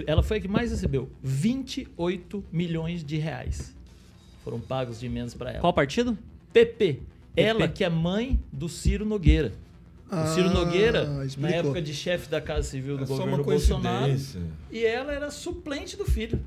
[0.06, 3.76] ela foi a que mais recebeu 28 milhões de reais.
[4.42, 5.60] Foram pagos de emendas para ela.
[5.60, 6.16] Qual partido?
[6.52, 7.00] PP.
[7.36, 9.52] Ela que é mãe do Ciro Nogueira.
[10.10, 11.56] O Ciro Ah, Nogueira, na explicou.
[11.56, 14.12] época de chefe da Casa Civil do É governo Bolsonaro,
[14.70, 16.40] e ela era suplente do filho.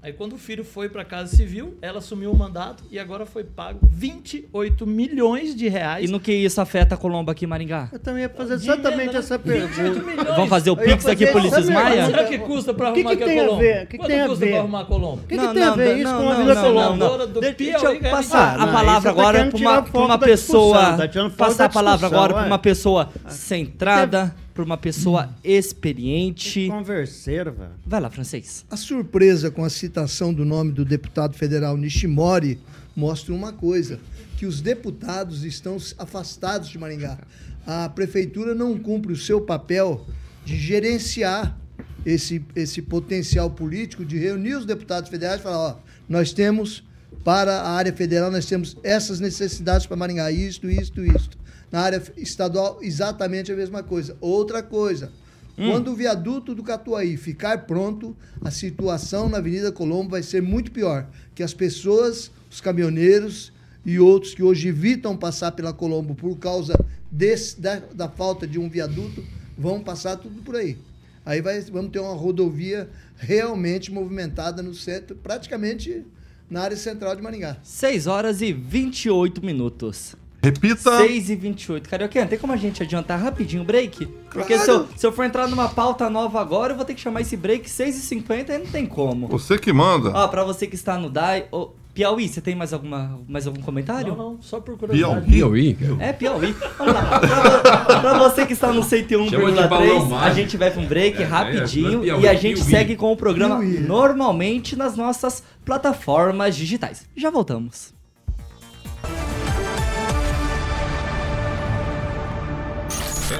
[0.00, 3.26] Aí quando o filho foi para a Casa Civil, ela assumiu o mandato e agora
[3.26, 6.08] foi pago 28 milhões de reais.
[6.08, 7.88] E no que isso afeta a Colombo aqui em Maringá?
[7.92, 9.18] Eu também ia fazer exatamente emenda, né?
[9.18, 10.06] essa 28 pergunta.
[10.06, 10.28] milhões.
[10.36, 12.06] Vamos fazer o Pix aqui pro Ulisses essa Maia?
[12.06, 13.60] Será que custa para arrumar que aqui a tem a Colombo?
[13.60, 13.82] ver?
[13.82, 14.50] O que Quanto tem a custa ver?
[14.52, 15.22] para arrumar a Colombo?
[15.22, 18.66] O que, tem a ver isso com a Vila Piauí, Deixa eu passar Ah, a
[18.66, 20.96] não, palavra tá agora para uma, pessoa.
[21.08, 26.66] tá passar a palavra agora para uma pessoa centrada, para uma pessoa experiente.
[26.66, 27.70] Converseiro, velho.
[27.86, 28.66] Vai lá, francês.
[28.68, 32.58] A surpresa com a citação do nome do deputado federal Nishimori
[32.96, 34.00] mostra uma coisa,
[34.36, 37.18] que os deputados estão afastados de Maringá.
[37.64, 40.04] A prefeitura não cumpre o seu papel
[40.44, 41.56] de gerenciar
[42.04, 45.76] esse, esse potencial político, de reunir os deputados federais e falar, ó,
[46.08, 46.82] nós temos
[47.22, 51.38] para a área federal, nós temos essas necessidades para Maringá, isto, isto, isto.
[51.70, 54.16] Na área estadual, exatamente a mesma coisa.
[54.20, 55.12] Outra coisa,
[55.56, 60.70] quando o viaduto do Catuaí ficar pronto, a situação na Avenida Colombo vai ser muito
[60.70, 61.06] pior.
[61.34, 63.52] Que as pessoas, os caminhoneiros
[63.84, 66.74] e outros que hoje evitam passar pela Colombo por causa
[67.10, 69.24] desse, da, da falta de um viaduto,
[69.56, 70.78] vão passar tudo por aí.
[71.26, 76.06] Aí vai, vamos ter uma rodovia realmente movimentada no centro, praticamente
[76.48, 77.56] na área central de Maringá.
[77.64, 80.14] 6 horas e 28 minutos.
[80.50, 80.96] Repita.
[80.98, 81.88] 6 e 28.
[81.88, 84.06] Carioquinha, tem como a gente adiantar rapidinho o break?
[84.30, 87.00] Porque se, eu, se eu for entrar numa pauta nova agora, eu vou ter que
[87.00, 89.28] chamar esse break 6 e 50 e não tem como.
[89.28, 90.10] Você que manda.
[90.14, 91.46] Ó, pra você que está no DAI...
[91.52, 94.14] ô, Piauí, você tem mais, alguma, mais algum comentário?
[94.14, 95.26] Não, não, só por curiosidade.
[95.26, 95.74] Piauí.
[95.74, 96.00] Piauí.
[96.00, 96.54] É, Piauí.
[96.78, 97.18] Vamos lá.
[97.18, 100.86] Pra, pra você que está no Chama de balão 101,3, a gente vai pra um
[100.86, 102.70] break É, rapidinho é, Piauí, e a gente Piauí.
[102.70, 103.80] segue com o programa Piauí.
[103.80, 107.04] normalmente nas nossas plataformas digitais.
[107.16, 107.92] Já voltamos.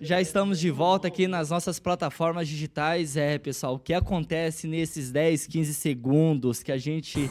[0.00, 3.16] Já estamos de volta aqui nas nossas plataformas digitais.
[3.16, 7.30] É, pessoal, o que acontece nesses 10, 15 segundos que a gente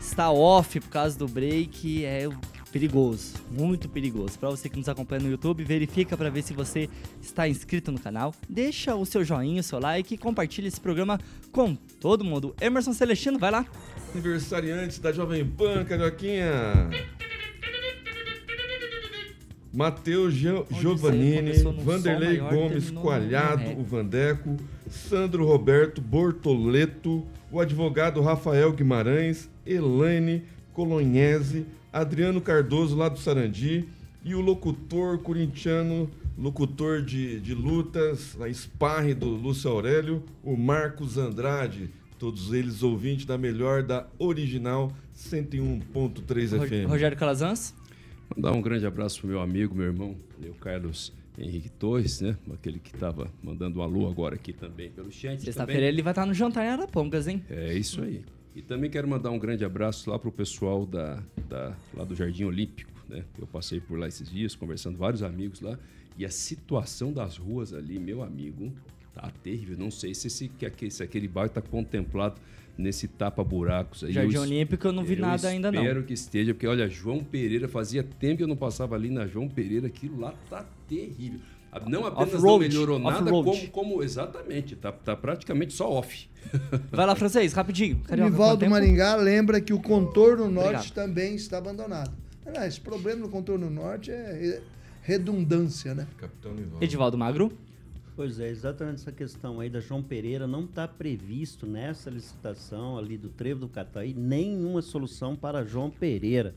[0.00, 2.28] está off por causa do break é
[2.72, 4.38] perigoso, muito perigoso.
[4.38, 6.88] Para você que nos acompanha no YouTube, verifica para ver se você
[7.20, 11.18] está inscrito no canal, deixa o seu joinha, o seu like e compartilha esse programa
[11.50, 12.54] com todo mundo.
[12.60, 13.66] Emerson Celestino, vai lá.
[14.12, 16.90] Aniversariantes da Jovem Pan, Carioquinha.
[19.72, 21.52] Matheus Giovannini,
[21.84, 24.56] Vanderlei Gomes Coalhado, o Vandeco,
[24.88, 33.88] Sandro Roberto Bortoleto, o advogado Rafael Guimarães, Elaine Colonhese, Adriano Cardoso lá do Sarandi
[34.24, 41.16] e o locutor corintiano, locutor de, de lutas, a Sparre do Lúcio Aurélio, o Marcos
[41.18, 46.88] Andrade, todos eles ouvintes da melhor da original 101.3 Ro- FM.
[46.88, 47.74] Rogério Calazans.
[48.36, 52.36] Mandar um grande abraço pro meu amigo, meu irmão, o Carlos Henrique Torres, né?
[52.52, 55.40] Aquele que estava mandando um alô agora aqui também pelo chat.
[55.42, 57.42] Sexta-feira ele vai estar no jantar em Arapongas, hein?
[57.48, 58.22] É isso aí.
[58.54, 62.44] E também quero mandar um grande abraço lá pro pessoal da, da- lá do Jardim
[62.44, 63.24] Olímpico, né?
[63.38, 65.78] Eu passei por lá esses dias, conversando com vários amigos lá.
[66.16, 68.72] E a situação das ruas ali, meu amigo,
[69.22, 69.76] tá terrível.
[69.78, 72.36] Não sei se, esse, que aquele, se aquele bairro tá contemplado
[72.76, 74.12] nesse tapa-buracos aí.
[74.12, 75.80] Jardim Eu Olímpico eu não vi nada ainda não.
[75.82, 79.26] Espero que esteja, porque olha, João Pereira, fazia tempo que eu não passava ali na
[79.26, 81.40] João Pereira, aquilo lá tá terrível.
[81.86, 86.28] Não apenas não melhorou nada, como, como exatamente, tá, tá praticamente só off.
[86.90, 87.96] Vai lá, francês, rapidinho.
[87.96, 88.70] O Carioca, quanto Nivaldo?
[88.70, 90.92] Maringá lembra que o contorno norte Obrigado.
[90.92, 92.10] também está abandonado.
[92.66, 94.62] Esse problema no contorno norte é re-
[95.02, 96.06] redundância, né?
[96.16, 96.82] Capitão Nivaldo.
[96.82, 97.52] Edivaldo Magro.
[98.18, 103.16] Pois é, exatamente essa questão aí da João Pereira não está previsto nessa licitação ali
[103.16, 106.52] do Trevo do Cataí nenhuma solução para João Pereira.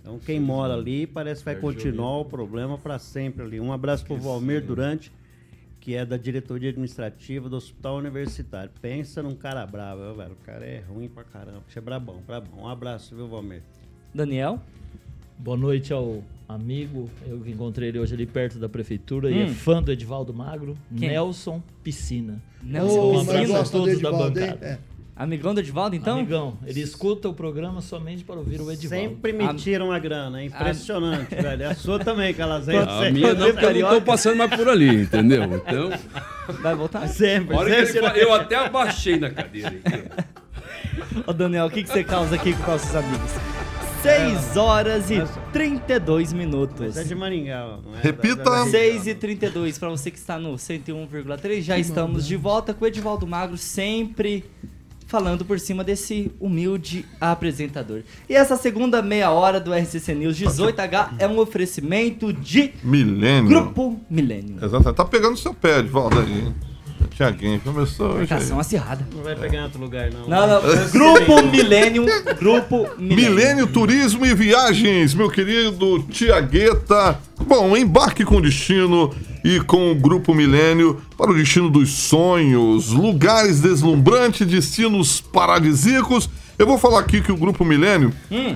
[0.00, 3.60] Então quem mora ali parece que vai continuar o problema para sempre ali.
[3.60, 5.12] Um abraço para o Valmir Durante,
[5.80, 8.72] que é da diretoria administrativa do Hospital Universitário.
[8.82, 10.32] Pensa num cara bravo, velho.
[10.32, 11.62] O cara é ruim pra caramba.
[11.68, 12.62] Você é brabão, brabão.
[12.64, 13.62] Um abraço, viu, Valmir?
[14.12, 14.60] Daniel?
[15.38, 19.44] Boa noite ao amigo, eu que encontrei ele hoje ali perto da prefeitura e é
[19.44, 19.54] Hum.
[19.54, 21.10] fã do Edivaldo Magro, Quem?
[21.10, 22.42] Nelson Piscina.
[22.62, 23.60] Nelson um Piscina?
[23.60, 24.46] a todos da Edivaldo, hein?
[24.46, 24.66] bancada.
[24.66, 24.78] É.
[25.14, 26.18] Amigão do Edivaldo, então?
[26.18, 29.08] Amigão, ele escuta o programa somente para ouvir o Edivaldo.
[29.08, 31.68] Sempre me A- tiram a grana, é impressionante, velho.
[31.68, 32.76] A sua também, Calazé.
[32.78, 35.42] A minha não, porque eu não tô passando mais por ali, entendeu?
[35.44, 35.90] Então,
[36.62, 37.06] Vai voltar?
[37.08, 38.06] Sempre, a sempre.
[38.10, 39.68] ele eu até abaixei na cadeira.
[39.68, 40.28] aqui.
[41.26, 43.32] Ô, Daniel, o que, que você causa aqui com nossos amigos?
[44.02, 46.78] 6 horas e 32 minutos.
[46.80, 48.00] Mas é de Maringá, não é?
[48.02, 48.36] Repita.
[48.44, 51.62] Da- da- 6 e 32 para você que está no 101,3.
[51.62, 54.44] Já estamos de volta com o Edivaldo Magro, sempre
[55.06, 58.02] falando por cima desse humilde apresentador.
[58.28, 63.48] E essa segunda meia hora do RCC News 18H é um oferecimento de Milênio.
[63.48, 64.56] Grupo Milênio.
[64.62, 64.96] Exatamente.
[64.96, 66.52] Tá pegando seu pé, Edvaldo, aí.
[67.14, 68.14] Tiaguinho, começou.
[68.14, 69.06] Marcação acirrada.
[69.14, 70.28] Não vai pegar em outro lugar, não.
[70.28, 70.90] Não, não.
[70.90, 72.06] Grupo Milênio.
[72.38, 73.30] Grupo Milênio.
[73.30, 77.18] Milênio Turismo e Viagens, meu querido Tiagueta.
[77.46, 83.60] Bom, embarque com destino e com o Grupo Milênio para o destino dos sonhos, lugares
[83.60, 86.28] deslumbrantes, destinos paradisíacos.
[86.58, 88.12] Eu vou falar aqui que o Grupo Milênio,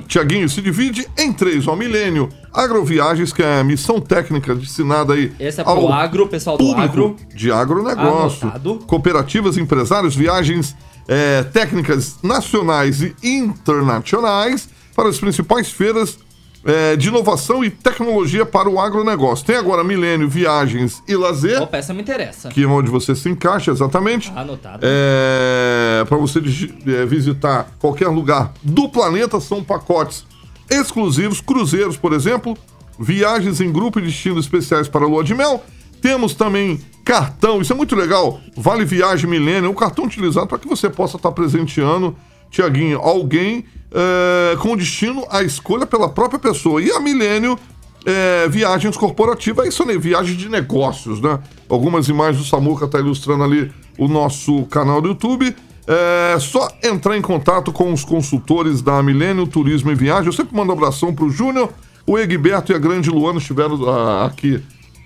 [0.09, 1.69] Tiaguinho, se divide em três.
[1.69, 6.59] Ó, Milênio Agroviagens, que é a missão técnica destinada aí Esse é pro agro, pessoal
[6.59, 7.17] do agro.
[7.33, 8.81] de agronegócio, Anotado.
[8.87, 10.75] cooperativas, empresários, viagens
[11.07, 16.19] eh, técnicas nacionais e internacionais para as principais feiras
[16.65, 19.45] eh, de inovação e tecnologia para o agronegócio.
[19.45, 22.49] Tem agora Milênio Viagens e Lazer, Opa, essa me interessa.
[22.51, 24.33] que é onde você se encaixa exatamente.
[24.35, 24.81] Anotado.
[24.83, 30.25] É, para você é, visitar qualquer lugar do planeta, são pacotes
[30.71, 32.57] exclusivos, cruzeiros, por exemplo,
[32.99, 35.63] viagens em grupo e destinos especiais para a lua de mel.
[36.01, 40.59] Temos também cartão, isso é muito legal, Vale Viagem Milênio, é um cartão utilizado para
[40.59, 42.17] que você possa estar presenteando,
[42.51, 46.83] Tiaguinho, alguém é, com destino à escolha pela própria pessoa.
[46.83, 47.59] E a Milênio
[48.05, 49.97] é, viagens corporativas, isso né?
[49.97, 51.39] Viagem de negócios, né?
[51.69, 55.55] Algumas imagens do Samuca tá ilustrando ali o nosso canal do YouTube.
[55.87, 60.27] É só entrar em contato com os consultores da Milênio Turismo e Viagem.
[60.27, 61.71] Eu sempre mando abração pro Júnior,
[62.07, 64.63] o Egberto e a grande Luana estiveram ah, aqui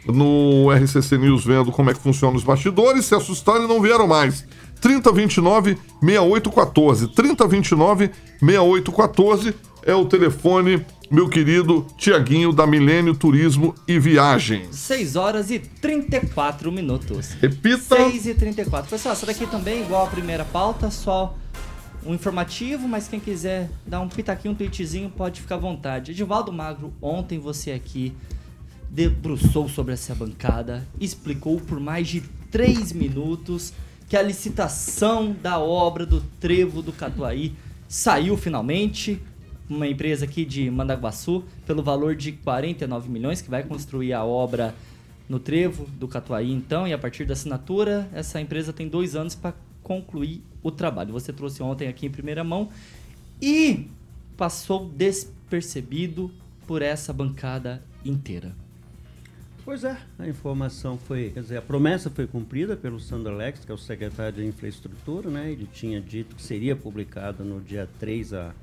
[0.06, 3.06] no RCC News vendo como é que funciona os bastidores.
[3.06, 4.44] Se assustaram e não vieram mais.
[4.80, 7.08] 3029 6814.
[7.08, 8.10] 3029
[8.40, 14.74] 6814 é o telefone, meu querido Tiaguinho da Milênio Turismo e Viagens.
[14.74, 17.30] 6 horas e 34 minutos.
[17.40, 17.96] Repita.
[17.96, 18.90] 6 e 34.
[18.90, 21.34] Pessoal, essa daqui também, igual a primeira pauta, só
[22.04, 26.12] um informativo, mas quem quiser dar um pitaquinho, um tweetzinho, pode ficar à vontade.
[26.12, 28.12] Edivaldo Magro, ontem você aqui
[28.90, 33.72] debruçou sobre essa bancada, explicou por mais de 3 minutos
[34.08, 37.54] que a licitação da obra do Trevo do Catuaí
[37.88, 39.20] saiu finalmente.
[39.68, 44.74] Uma empresa aqui de Mandaguaçu, pelo valor de 49 milhões, que vai construir a obra
[45.28, 49.34] no Trevo do Catuaí, então, e a partir da assinatura, essa empresa tem dois anos
[49.34, 51.12] para concluir o trabalho.
[51.12, 52.68] Você trouxe ontem aqui em primeira mão
[53.42, 53.88] e
[54.36, 56.30] passou despercebido
[56.64, 58.54] por essa bancada inteira.
[59.66, 63.72] Pois é, a informação foi, quer dizer, a promessa foi cumprida pelo Sandro Alex, que
[63.72, 65.50] é o secretário de Infraestrutura, né?
[65.50, 68.54] Ele tinha dito que seria publicado no dia 3 a,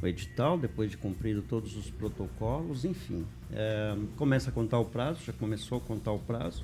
[0.00, 3.26] o edital, depois de cumprido todos os protocolos, enfim.
[3.52, 6.62] É, começa a contar o prazo, já começou a contar o prazo,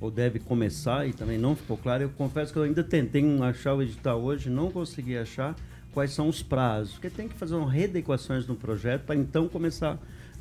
[0.00, 2.04] ou deve começar, e também não ficou claro.
[2.04, 5.54] Eu confesso que eu ainda tentei achar o edital hoje, não consegui achar
[5.92, 9.92] quais são os prazos, porque tem que fazer uma readequações no projeto para então começar
[9.92, 9.98] a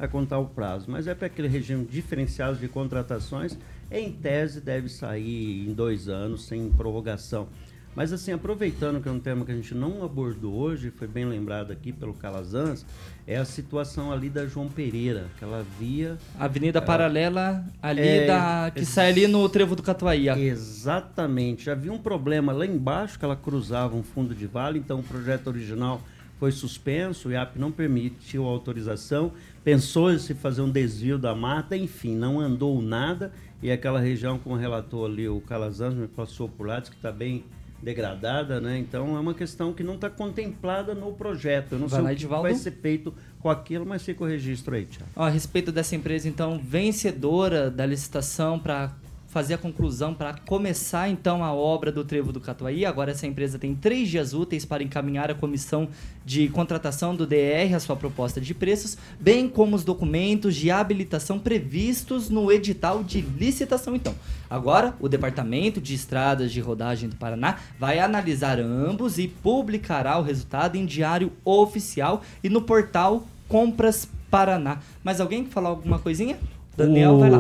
[0.08, 0.86] contar o prazo.
[0.90, 3.58] Mas é para aquele regime diferenciado de contratações,
[3.92, 7.48] em tese deve sair em dois anos, sem prorrogação.
[7.94, 11.26] Mas assim, aproveitando que é um tema que a gente não abordou hoje, foi bem
[11.26, 12.86] lembrado aqui pelo Calazans,
[13.28, 16.18] é a situação ali da João Pereira, aquela via...
[16.40, 18.72] Avenida Paralela, ali É, da.
[18.74, 20.30] que ex- sai ali no Trevo do Catuaí.
[20.30, 21.66] a- Exatamente.
[21.66, 25.04] Já havia um problema lá embaixo que ela cruzava um fundo de vale, então o
[25.04, 26.02] projeto original
[26.42, 29.32] foi suspenso, o IAP não permitiu a autorização,
[29.64, 34.40] pensou em se fazer um desvio da mata, enfim, não andou nada, e aquela região,
[34.40, 37.44] como relatou ali o Calazans, me passou por lá, disse que está bem
[37.80, 38.80] degradada, né?
[38.80, 41.74] Então é uma questão que não está contemplada no projeto.
[41.74, 42.44] Eu não Vai sei lá, o que Edivaldo.
[42.44, 45.12] vai ser feito com aquilo, mas fica o registro aí, Tiago.
[45.16, 48.96] Ó, a respeito dessa empresa, então, vencedora da licitação para
[49.32, 52.86] fazer a conclusão para começar então a obra do Trevo do Catuaí.
[52.86, 55.88] Agora essa empresa tem três dias úteis para encaminhar à comissão
[56.26, 61.40] de contratação do DR a sua proposta de preços, bem como os documentos de habilitação
[61.40, 63.96] previstos no edital de licitação.
[63.96, 64.14] Então,
[64.50, 70.24] agora o Departamento de Estradas de Rodagem do Paraná vai analisar ambos e publicará o
[70.24, 74.80] resultado em diário oficial e no portal Compras Paraná.
[75.02, 76.38] Mas alguém quer falar alguma coisinha?
[76.76, 77.40] Daniel, o vai lá.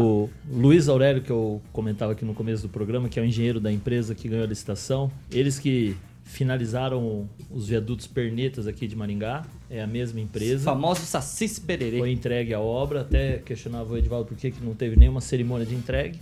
[0.49, 3.71] Luiz Aurélio, que eu comentava aqui no começo do programa, que é o engenheiro da
[3.71, 9.81] empresa que ganhou a licitação, eles que finalizaram os viadutos pernetas aqui de Maringá, é
[9.81, 10.63] a mesma empresa.
[10.63, 11.99] Famoso Sacis Pererê.
[11.99, 15.65] Foi entregue a obra, até questionava o Edivaldo por que que não teve nenhuma cerimônia
[15.65, 16.19] de entregue.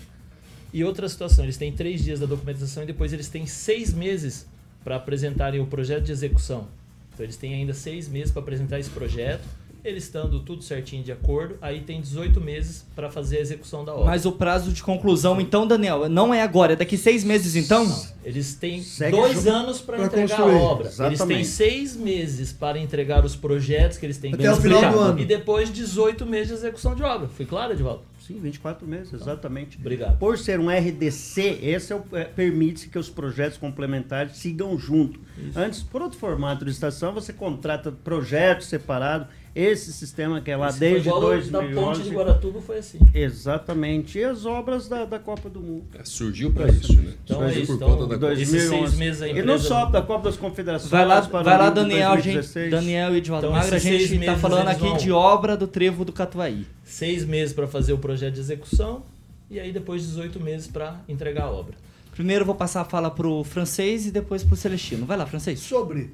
[0.73, 4.47] E outra situação, eles têm três dias da documentação e depois eles têm seis meses
[4.83, 6.67] para apresentarem o projeto de execução.
[7.13, 9.43] Então eles têm ainda seis meses para apresentar esse projeto.
[9.83, 13.93] Eles estando tudo certinho de acordo, aí tem 18 meses para fazer a execução da
[13.93, 14.05] obra.
[14.05, 17.85] Mas o prazo de conclusão, então, Daniel, não é agora, é daqui seis meses, então?
[18.23, 20.55] Eles têm Segue dois junto anos para entregar construir.
[20.57, 20.85] a obra.
[20.87, 21.47] Eles têm Exatamente.
[21.47, 25.19] seis meses para entregar os projetos que eles têm que Até o final do ano.
[25.19, 27.27] E depois 18 meses de execução de obra.
[27.29, 28.01] Fui claro, Edivaldo?
[28.27, 29.77] Sim, 24 meses, exatamente.
[29.79, 30.19] Obrigado.
[30.19, 35.19] Por ser um RDC, esse é o- é, permite que os projetos complementares sigam junto.
[35.55, 39.27] Antes, por outro formato de estação, você contrata projetos separados.
[39.55, 41.73] Esse sistema que é lá Esse foi desde igual o Da 2011.
[41.75, 42.99] ponte de Guaratuba foi assim.
[43.13, 44.19] Exatamente.
[44.19, 45.85] E as obras da, da Copa do Mundo.
[45.97, 47.13] É, surgiu para isso, né?
[47.25, 47.71] Então é surgiu isso.
[47.71, 48.55] por Então, conta da dois- Copa.
[48.57, 50.91] Esses seis meses a E não só da Copa das Confederações.
[50.91, 52.71] Vai lá, para vai lá o Daniel, gente, 2016.
[52.71, 55.67] Daniel e Edvaldo Então, Magra, a gente tá meses falando aqui vão- de obra do
[55.67, 56.65] Trevo do Catuaí.
[56.83, 59.03] Seis meses para fazer o projeto de execução
[59.49, 61.75] e aí depois 18 meses para entregar a obra.
[62.11, 65.05] Primeiro eu vou passar a fala pro francês e depois pro Celestino.
[65.05, 65.59] Vai lá, francês.
[65.59, 66.11] Sobre.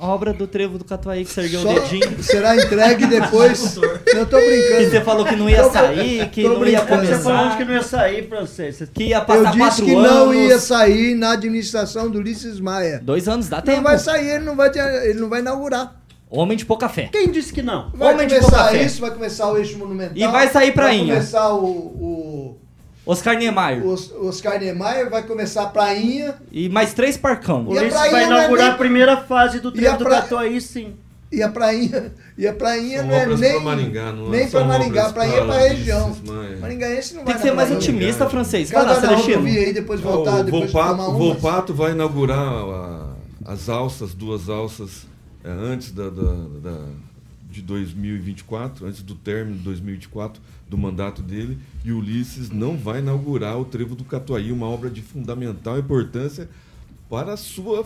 [0.00, 2.22] Obra do Trevo do Catuaí que você ergueu Só o dedinho.
[2.22, 3.76] será entregue depois.
[4.06, 4.90] Eu tô Que brincando.
[4.90, 7.06] você falou que não ia Tô- sair, que não ia brincando.
[7.06, 8.76] Você falou começar, que não ia sair, francês.
[8.76, 10.10] Você que ia Eu passar disse quatro que anos.
[10.10, 13.00] não ia sair na administração do Ulisses Maia.
[13.02, 13.78] Dois anos, dá tempo.
[13.78, 14.70] Não vai sair, ele não vai,
[15.04, 15.96] ele não vai inaugurar.
[16.30, 17.08] Homem de pouca fé.
[17.10, 17.90] Quem disse que não?
[17.94, 18.82] Vai Homem de pouca começar fé.
[18.82, 20.12] isso, vai começar o eixo monumental.
[20.16, 21.14] E vai sair Vai prainha.
[21.14, 22.58] começar o, o,
[23.10, 23.84] Oscar Niemeyer.
[23.84, 26.34] o Os- Oscar Niemeyer, vai começar a prainha.
[26.52, 27.66] E mais três parcão.
[27.66, 29.98] O E a Ulisses vai é inaugurar nem- a primeira fase do E a trevo
[29.98, 30.94] do pra- Catuaí, sim.
[31.30, 34.78] E a prainha, e a prainha não é nem, pra Maringá, não nem são pra
[34.78, 36.16] Maringá, a prainha é pra pra região.
[36.26, 36.56] Maia.
[36.56, 38.70] Maringaense não Tem vai que ser mais otimista, francês.
[38.70, 39.44] Vai lá, Cada Celestino.
[39.46, 41.12] aí, depois voltar, o depois Volpato.
[41.12, 43.06] Volpato vai inaugurar a-
[43.46, 45.06] as alças, duas alças,
[45.44, 47.07] é, antes da, da- da-
[47.60, 53.58] de 2024, antes do término de 2024 do mandato dele, e Ulisses não vai inaugurar
[53.58, 56.48] o Trevo do Catuaí, uma obra de fundamental importância
[57.10, 57.84] para sua,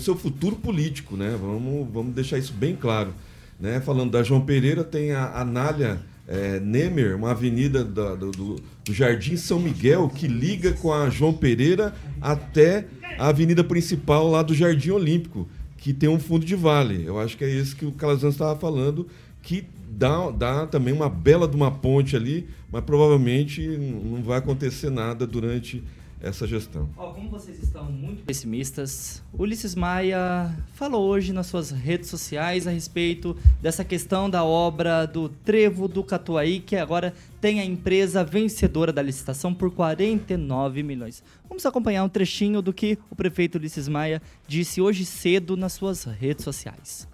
[0.00, 1.36] seu futuro político, né?
[1.40, 3.14] Vamos, vamos deixar isso bem claro.
[3.60, 3.80] Né?
[3.80, 9.36] Falando da João Pereira, tem a Anália é, Nemer, uma avenida da- do- do Jardim
[9.36, 12.86] São Miguel, que liga com a João Pereira até
[13.18, 15.48] a avenida principal lá do Jardim Olímpico,
[15.86, 17.04] que tem um fundo de vale.
[17.06, 19.06] Eu acho que é isso que o Calazans estava falando,
[19.40, 24.90] que dá, dá também uma bela de uma ponte ali, mas provavelmente não vai acontecer
[24.90, 25.84] nada durante
[26.20, 26.88] essa gestão.
[26.96, 32.70] Ó, como vocês estão muito pessimistas, Ulisses Maia falou hoje nas suas redes sociais a
[32.70, 38.92] respeito dessa questão da obra do Trevo do Catuaí, que agora tem a empresa vencedora
[38.92, 41.22] da licitação por 49 milhões.
[41.48, 46.04] Vamos acompanhar um trechinho do que o prefeito Ulisses Maia disse hoje cedo nas suas
[46.04, 47.06] redes sociais.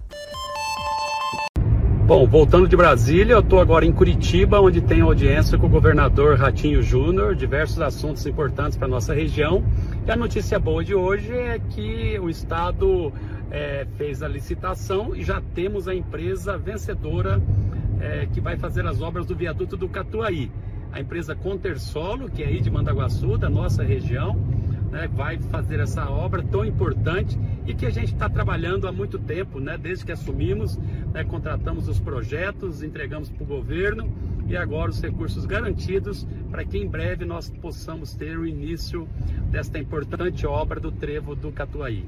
[2.05, 6.37] Bom, voltando de Brasília, eu estou agora em Curitiba, onde tem audiência com o governador
[6.37, 9.65] Ratinho Júnior, diversos assuntos importantes para a nossa região.
[10.05, 13.13] E a notícia boa de hoje é que o Estado
[13.53, 17.41] eh, fez a licitação e já temos a empresa vencedora
[18.01, 20.51] eh, que vai fazer as obras do viaduto do Catuaí.
[20.93, 24.37] A empresa Contersolo, que é aí de Mandaguaçu, da nossa região,
[24.93, 29.19] né, vai fazer essa obra tão importante e que a gente está trabalhando há muito
[29.19, 30.79] tempo, né, desde que assumimos,
[31.13, 34.13] né, contratamos os projetos, entregamos para o governo
[34.47, 39.09] e agora os recursos garantidos para que em breve nós possamos ter o início
[39.51, 42.05] desta importante obra do Trevo do Catuaí.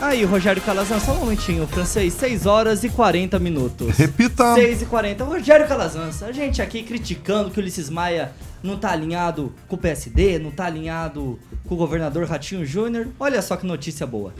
[0.00, 3.96] Aí, Rogério Calazan, só um momentinho, francês, 6 horas e 40 minutos.
[3.96, 4.54] Repita.
[4.54, 8.90] 6 e 40 Rogério Calazans, a gente aqui criticando que o Ulisses Maia não tá
[8.92, 13.08] alinhado com o PSD, não tá alinhado com o governador Ratinho Júnior.
[13.18, 14.32] Olha só que notícia boa.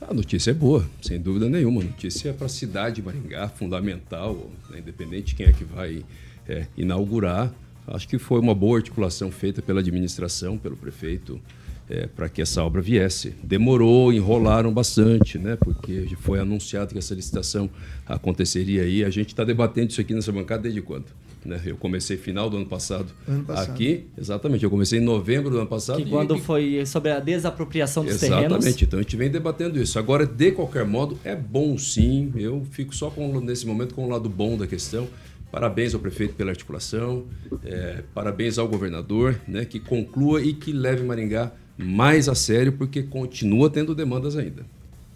[0.00, 1.80] A notícia é boa, sem dúvida nenhuma.
[1.80, 5.64] A notícia é para a cidade de Maringá, fundamental, né, independente de quem é que
[5.64, 6.04] vai
[6.48, 7.52] é, inaugurar.
[7.86, 11.40] Acho que foi uma boa articulação feita pela administração, pelo prefeito,
[11.88, 13.34] é, para que essa obra viesse.
[13.42, 15.56] Demorou, enrolaram bastante, né?
[15.56, 17.70] Porque foi anunciado que essa licitação
[18.06, 19.04] aconteceria aí.
[19.04, 21.06] A gente está debatendo isso aqui nessa bancada desde quando?
[21.44, 21.60] Né?
[21.64, 23.70] Eu comecei final do ano passado, Ano passado.
[23.72, 24.62] aqui, exatamente.
[24.62, 25.96] Eu comecei em novembro do ano passado.
[25.96, 28.82] Que e- quando e- foi sobre a desapropriação dos Exatamente, terrenos.
[28.82, 29.98] então a gente vem debatendo isso.
[29.98, 32.32] Agora, de qualquer modo, é bom sim.
[32.36, 35.08] Eu fico só com, nesse momento com o lado bom da questão.
[35.50, 37.24] Parabéns ao prefeito pela articulação,
[37.64, 43.02] é, parabéns ao governador, né, que conclua e que leve Maringá mais a sério, porque
[43.02, 44.64] continua tendo demandas ainda.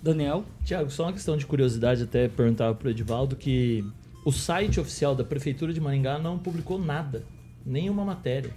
[0.03, 0.45] Daniel?
[0.65, 3.83] Tiago, só uma questão de curiosidade, até perguntava para o Edivaldo que
[4.27, 7.25] o site oficial da Prefeitura de Maringá não publicou nada,
[7.65, 8.51] nenhuma matéria.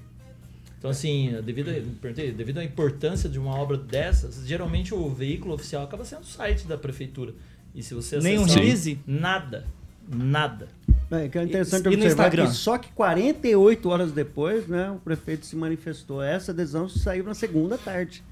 [0.80, 5.84] Então, assim, devido, a, devido à importância de uma obra dessas, geralmente o veículo oficial
[5.84, 7.36] acaba sendo o site da Prefeitura.
[7.76, 9.00] E se você Nem um release?
[9.06, 9.68] Nada.
[10.12, 10.70] Nada.
[11.12, 12.48] É, que é interessante E- e no observar Instagram?
[12.48, 16.24] que só que 48 horas depois, né, o prefeito se manifestou.
[16.24, 18.24] Essa adesão saiu na segunda tarde.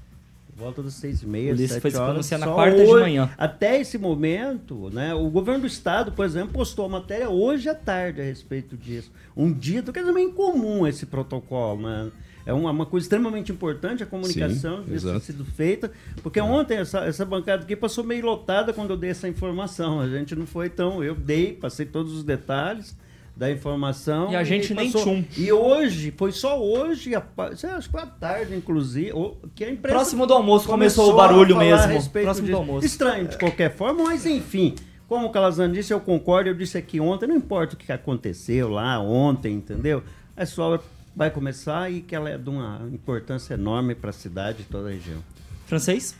[0.58, 2.06] Volta das seis e meia, O Ulisses sete foi horas.
[2.08, 3.30] pronunciar na Só quarta de hoje- manhã.
[3.38, 7.74] Até esse momento, né, o governo do estado, por exemplo, postou a matéria hoje à
[7.74, 9.10] tarde a respeito disso.
[9.36, 12.10] Um dia, quer dizer, meio incomum esse protocolo, né?
[12.44, 15.92] É uma, uma coisa extremamente importante a comunicação Sim, ter sido feita,
[16.22, 20.00] porque ontem essa, essa bancada aqui passou meio lotada quando eu dei essa informação.
[20.00, 21.04] A gente não foi tão.
[21.04, 22.96] Eu dei, passei todos os detalhes
[23.38, 24.32] da informação.
[24.32, 25.24] E a gente nem tchum.
[25.36, 29.12] E hoje, foi só hoje, acho que foi à tarde, inclusive,
[29.54, 29.96] que a imprensa.
[29.96, 32.10] Próximo do almoço começou o barulho mesmo.
[32.10, 32.56] Próximo do disso.
[32.56, 32.86] almoço.
[32.86, 34.74] Estranho de qualquer forma, mas enfim.
[35.06, 36.50] Como o Calazans disse, eu concordo.
[36.50, 40.02] Eu disse aqui ontem, não importa o que aconteceu lá ontem, entendeu?
[40.36, 40.82] A sua
[41.14, 44.88] vai começar e que ela é de uma importância enorme para a cidade e toda
[44.88, 45.22] a região.
[45.66, 46.14] Francês?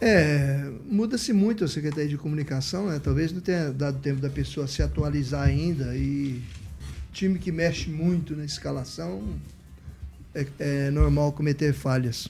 [0.00, 2.98] É, muda-se muito a Secretaria de Comunicação, né?
[3.02, 6.40] Talvez não tenha dado tempo da pessoa se atualizar ainda e
[7.12, 9.22] time que mexe muito na escalação
[10.34, 12.28] é, é normal cometer falhas.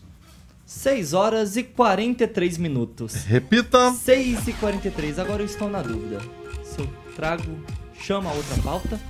[0.66, 3.24] 6 horas e 43 minutos.
[3.24, 3.92] Repita.
[3.92, 5.18] 6 e 43.
[5.18, 6.20] Agora eu estou na dúvida.
[6.64, 7.58] Se eu trago,
[7.98, 9.00] chama a outra pauta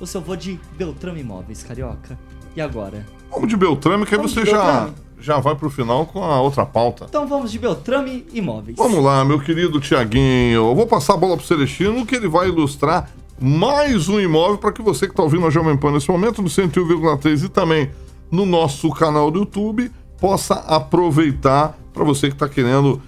[0.00, 2.18] ou se eu vou de Beltrame Imóveis, Carioca.
[2.56, 3.06] E agora?
[3.30, 4.94] Vamos de Beltrame, que aí Vamos você já, Beltrame.
[5.22, 7.06] Já vai pro final com a outra pauta.
[7.08, 8.76] Então vamos de Beltrame Imóveis.
[8.76, 10.68] Vamos lá, meu querido Tiaguinho.
[10.68, 13.10] Eu vou passar a bola pro Celestino, que ele vai ilustrar
[13.40, 16.48] mais um imóvel para que você que está ouvindo a Jovem Pan nesse momento, no
[16.48, 17.90] 101,3 e também
[18.30, 23.00] no nosso canal do YouTube, possa aproveitar para você que está querendo,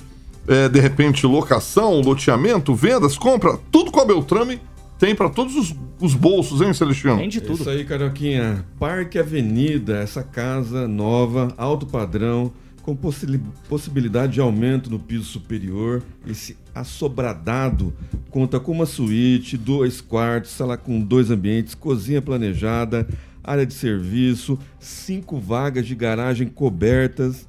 [0.46, 4.60] é, de repente, locação, loteamento, vendas, compra, tudo com a Beltrame
[4.98, 5.74] tem para todos os,
[6.05, 7.16] os bolsos, hein, Celestino?
[7.16, 7.61] Tem de tudo.
[7.61, 8.64] Isso aí, Carioquinha.
[8.78, 12.52] Parque Avenida, essa casa nova, alto padrão,
[12.82, 16.02] com possi- possibilidade de aumento no piso superior.
[16.26, 17.94] Esse assobradado
[18.30, 23.09] conta com uma suíte, dois quartos, sala com dois ambientes, cozinha planejada,
[23.42, 27.46] área de serviço, cinco vagas de garagem cobertas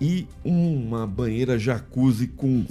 [0.00, 2.64] e uma banheira jacuzzi com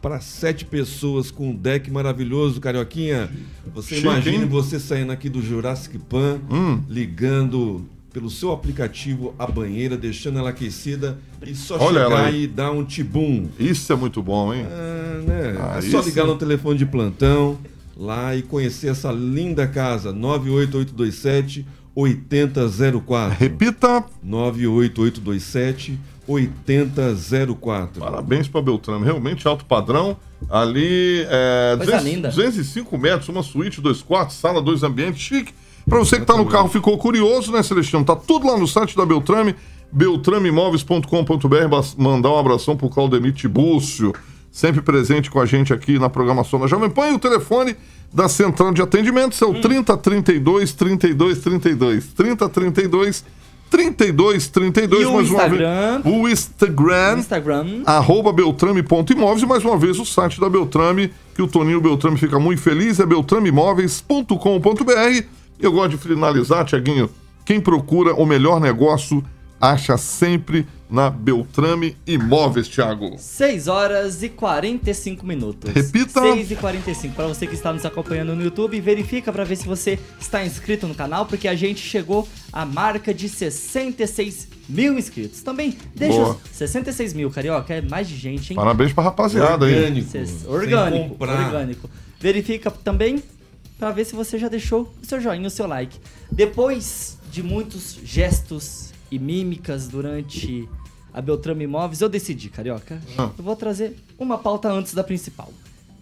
[0.00, 3.30] para sete pessoas com um deck maravilhoso, Carioquinha.
[3.74, 4.48] Você Chique, imagina hein?
[4.48, 6.80] você saindo aqui do Jurassic Pan, Hum.
[6.88, 12.72] ligando pelo seu aplicativo a banheira, deixando ela aquecida e só Olha chegar e dar
[12.72, 13.48] um tibum.
[13.58, 14.66] Isso é muito bom, hein?
[14.68, 15.56] Ah, né?
[15.60, 17.58] Ah, é só ligar no telefone de plantão
[17.96, 21.66] lá e conhecer essa linda casa 98827
[22.00, 23.36] 8004.
[23.38, 24.04] Repita.
[24.22, 28.00] 98827 8004.
[28.00, 30.16] Parabéns para Beltrame, realmente alto padrão.
[30.48, 32.28] Ali, é, Coisa 200, linda.
[32.28, 35.52] 205 metros, uma suíte, dois quartos, sala, dois ambientes, chique.
[35.88, 38.04] Para você que tá no carro ficou curioso, né, Celestino?
[38.04, 39.56] Tá tudo lá no site da Beltrame,
[39.90, 41.06] beltrameimóveis.com.br.
[41.98, 44.14] Mandar um abração pro Claudemir Tibúcio,
[44.52, 47.08] sempre presente com a gente aqui na programação da Jovem Pan.
[47.08, 47.76] E o telefone
[48.12, 52.06] da central de atendimentos é o 3032 32 32.
[52.08, 53.24] 3032
[53.70, 55.02] 32 32.
[55.02, 55.52] E o mais uma vez.
[55.52, 56.02] Instagram?
[56.04, 57.82] O Instagram Instagram.
[57.86, 62.40] arroba beltrame.imóveis e mais uma vez o site da Beltrame, que o Toninho Beltrame fica
[62.40, 65.24] muito feliz, é beltrameimóveis.com.br.
[65.60, 67.08] Eu gosto de finalizar, Tiaguinho,
[67.44, 69.22] quem procura o melhor negócio
[69.60, 73.16] acha sempre na Beltrame Imóveis, Thiago.
[73.16, 75.72] 6 horas e 45 minutos.
[75.72, 76.20] Repita.
[76.20, 77.14] 6 e 45.
[77.14, 80.88] Para você que está nos acompanhando no YouTube, verifica para ver se você está inscrito
[80.88, 85.42] no canal, porque a gente chegou à marca de 66 mil inscritos.
[85.42, 86.30] Também deixa Boa.
[86.30, 88.56] os 66 mil, carioca, é mais de gente, hein?
[88.56, 89.74] Parabéns pra rapaziada aí.
[89.74, 90.10] Orgânico.
[90.10, 91.90] Sem orgânico, orgânico.
[92.18, 93.22] Verifica também
[93.78, 95.98] para ver se você já deixou o seu joinha, o seu like.
[96.30, 100.68] Depois de muitos gestos e mímicas durante
[101.12, 103.00] a Beltrame Imóveis, eu decidi, carioca.
[103.18, 103.30] Ah.
[103.36, 105.52] Eu vou trazer uma pauta antes da principal.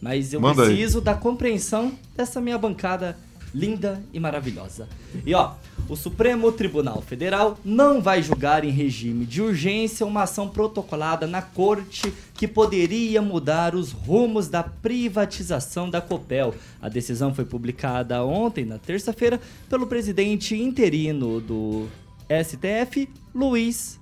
[0.01, 0.69] Mas eu Manda aí.
[0.69, 3.17] preciso da compreensão dessa minha bancada
[3.55, 4.87] linda e maravilhosa.
[5.25, 5.53] E ó,
[5.89, 11.41] O Supremo Tribunal Federal não vai julgar em regime de urgência uma ação protocolada na
[11.41, 16.55] corte que poderia mudar os rumos da privatização da Copel.
[16.81, 19.41] A decisão foi publicada ontem, na terça-feira,
[19.71, 21.87] pelo presidente interino do
[22.29, 23.99] STF, Luiz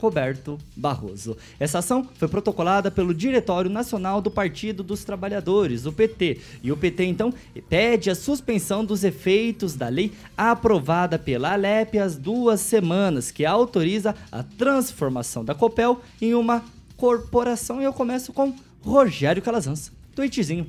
[0.00, 1.36] Roberto Barroso.
[1.58, 6.40] Essa ação foi protocolada pelo Diretório Nacional do Partido dos Trabalhadores, o PT.
[6.62, 7.32] E o PT, então,
[7.68, 14.14] pede a suspensão dos efeitos da lei aprovada pela Alep há duas semanas, que autoriza
[14.32, 16.64] a transformação da Copel em uma
[16.96, 17.80] corporação.
[17.80, 19.92] E eu começo com Rogério Calazans.
[20.14, 20.66] Tweetzinho.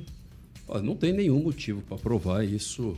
[0.80, 2.96] Não tem nenhum motivo para aprovar isso,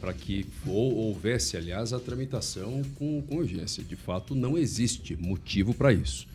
[0.00, 3.82] para que ou, houvesse, aliás, a tramitação com, com urgência.
[3.82, 6.26] De fato, não existe motivo para isso.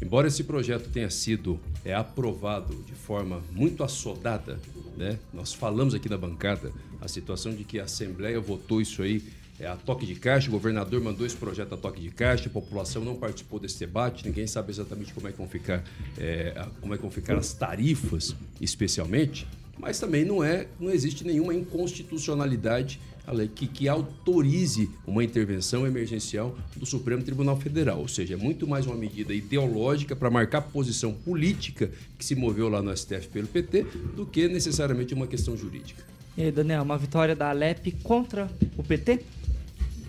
[0.00, 4.58] Embora esse projeto tenha sido é, aprovado de forma muito assodada,
[4.96, 5.18] né?
[5.32, 9.22] nós falamos aqui na bancada a situação de que a Assembleia votou isso aí
[9.60, 12.50] é, a toque de caixa, o governador mandou esse projeto a toque de caixa, a
[12.50, 15.84] população não participou desse debate, ninguém sabe exatamente como é que vão ficar,
[16.16, 19.46] é, como é que vão ficar as tarifas, especialmente
[19.80, 23.00] mas também não é, não existe nenhuma inconstitucionalidade
[23.54, 28.00] que, que autorize uma intervenção emergencial do Supremo Tribunal Federal.
[28.00, 32.68] Ou seja, é muito mais uma medida ideológica para marcar posição política que se moveu
[32.68, 36.02] lá no STF pelo PT do que necessariamente uma questão jurídica.
[36.36, 39.20] E aí, Daniel, uma vitória da Alep contra o PT?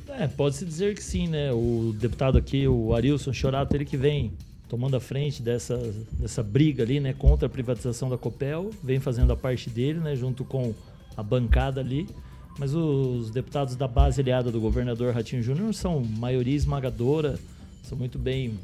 [0.10, 1.52] É, pode-se dizer que sim, né?
[1.54, 4.32] O deputado aqui, o Arilson Chorato, ele que vem
[4.72, 5.76] tomando a frente dessa,
[6.14, 10.16] dessa briga ali, né, contra a privatização da Copel, vem fazendo a parte dele, né,
[10.16, 10.74] junto com
[11.18, 12.08] a bancada ali.
[12.58, 17.38] Mas os deputados da base aliada do governador Ratinho Júnior são maioria esmagadora,
[17.84, 18.58] são muito bem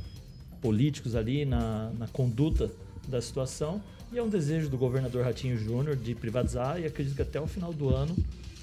[0.62, 2.72] políticos ali na, na conduta
[3.06, 3.82] da situação.
[4.10, 7.48] E é um desejo do governador Ratinho Júnior de privatizar e acredito que até o
[7.48, 8.16] final do ano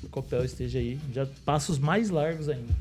[0.02, 2.72] a Copel esteja aí, já passos mais largos ainda.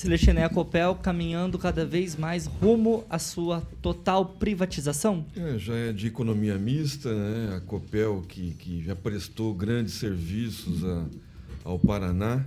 [0.00, 5.26] Celestine a Copel caminhando cada vez mais rumo à sua total privatização?
[5.36, 7.56] É, já é de economia mista, né?
[7.56, 11.04] A Copel que, que já prestou grandes serviços a,
[11.62, 12.42] ao Paraná.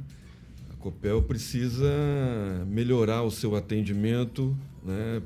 [0.72, 1.86] A Copel precisa
[2.66, 5.22] melhorar o seu atendimento né?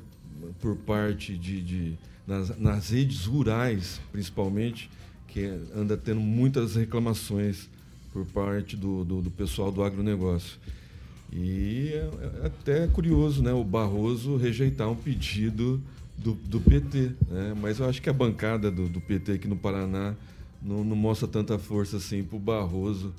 [0.60, 4.90] por parte de, de nas, nas redes rurais, principalmente,
[5.28, 7.70] que anda tendo muitas reclamações
[8.12, 10.58] por parte do, do, do pessoal do agronegócio.
[11.32, 15.80] E é, é até curioso né, o Barroso rejeitar um pedido
[16.16, 17.12] do, do PT.
[17.28, 17.54] Né?
[17.60, 20.14] Mas eu acho que a bancada do, do PT aqui no Paraná
[20.62, 23.14] não, não mostra tanta força assim para o Barroso.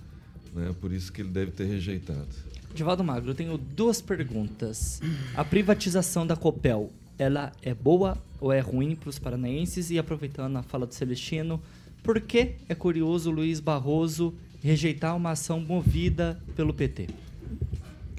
[0.53, 0.73] Né?
[0.79, 2.27] Por isso que ele deve ter rejeitado.
[2.73, 5.01] Divaldo Magro, eu tenho duas perguntas.
[5.35, 9.89] A privatização da Copel, ela é boa ou é ruim para os paranaenses?
[9.89, 11.61] E aproveitando a fala do Celestino,
[12.03, 17.07] por que é curioso Luiz Barroso rejeitar uma ação movida pelo PT?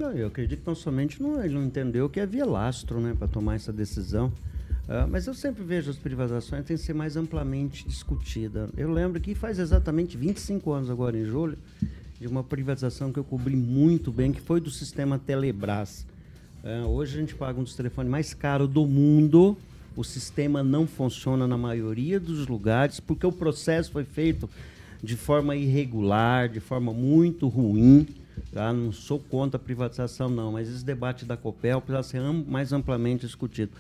[0.01, 3.29] Não, eu acredito que não somente não, ele não entendeu que havia lastro né, para
[3.29, 4.33] tomar essa decisão.
[4.89, 8.71] Uh, mas eu sempre vejo as privatizações têm que ser mais amplamente discutida.
[8.79, 11.59] Eu lembro que faz exatamente 25 anos agora, em julho,
[12.19, 16.07] de uma privatização que eu cobri muito bem, que foi do sistema Telebrás.
[16.65, 19.55] Uh, hoje a gente paga um dos telefones mais caros do mundo.
[19.95, 24.49] O sistema não funciona na maioria dos lugares, porque o processo foi feito
[25.03, 28.07] de forma irregular, de forma muito ruim.
[28.53, 28.73] Tá?
[28.73, 32.73] Não sou contra a privatização, não, mas esse debate da Copel precisa ser am mais
[32.73, 33.73] amplamente discutido.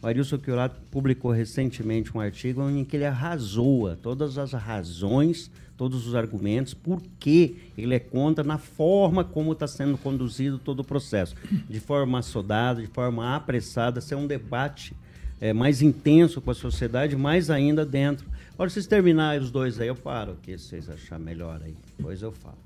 [0.00, 6.06] O Arilson Chiorato publicou recentemente um artigo em que ele arrasou todas as razões, todos
[6.06, 10.84] os argumentos, por que ele é contra na forma como está sendo conduzido todo o
[10.84, 11.34] processo.
[11.68, 14.94] De forma assodada, de forma apressada, ser um debate
[15.40, 18.26] é, mais intenso com a sociedade, mais ainda dentro.
[18.54, 21.76] Agora, vocês terminarem os dois aí, eu paro, o que vocês acharem melhor aí.
[21.96, 22.58] Depois eu falo.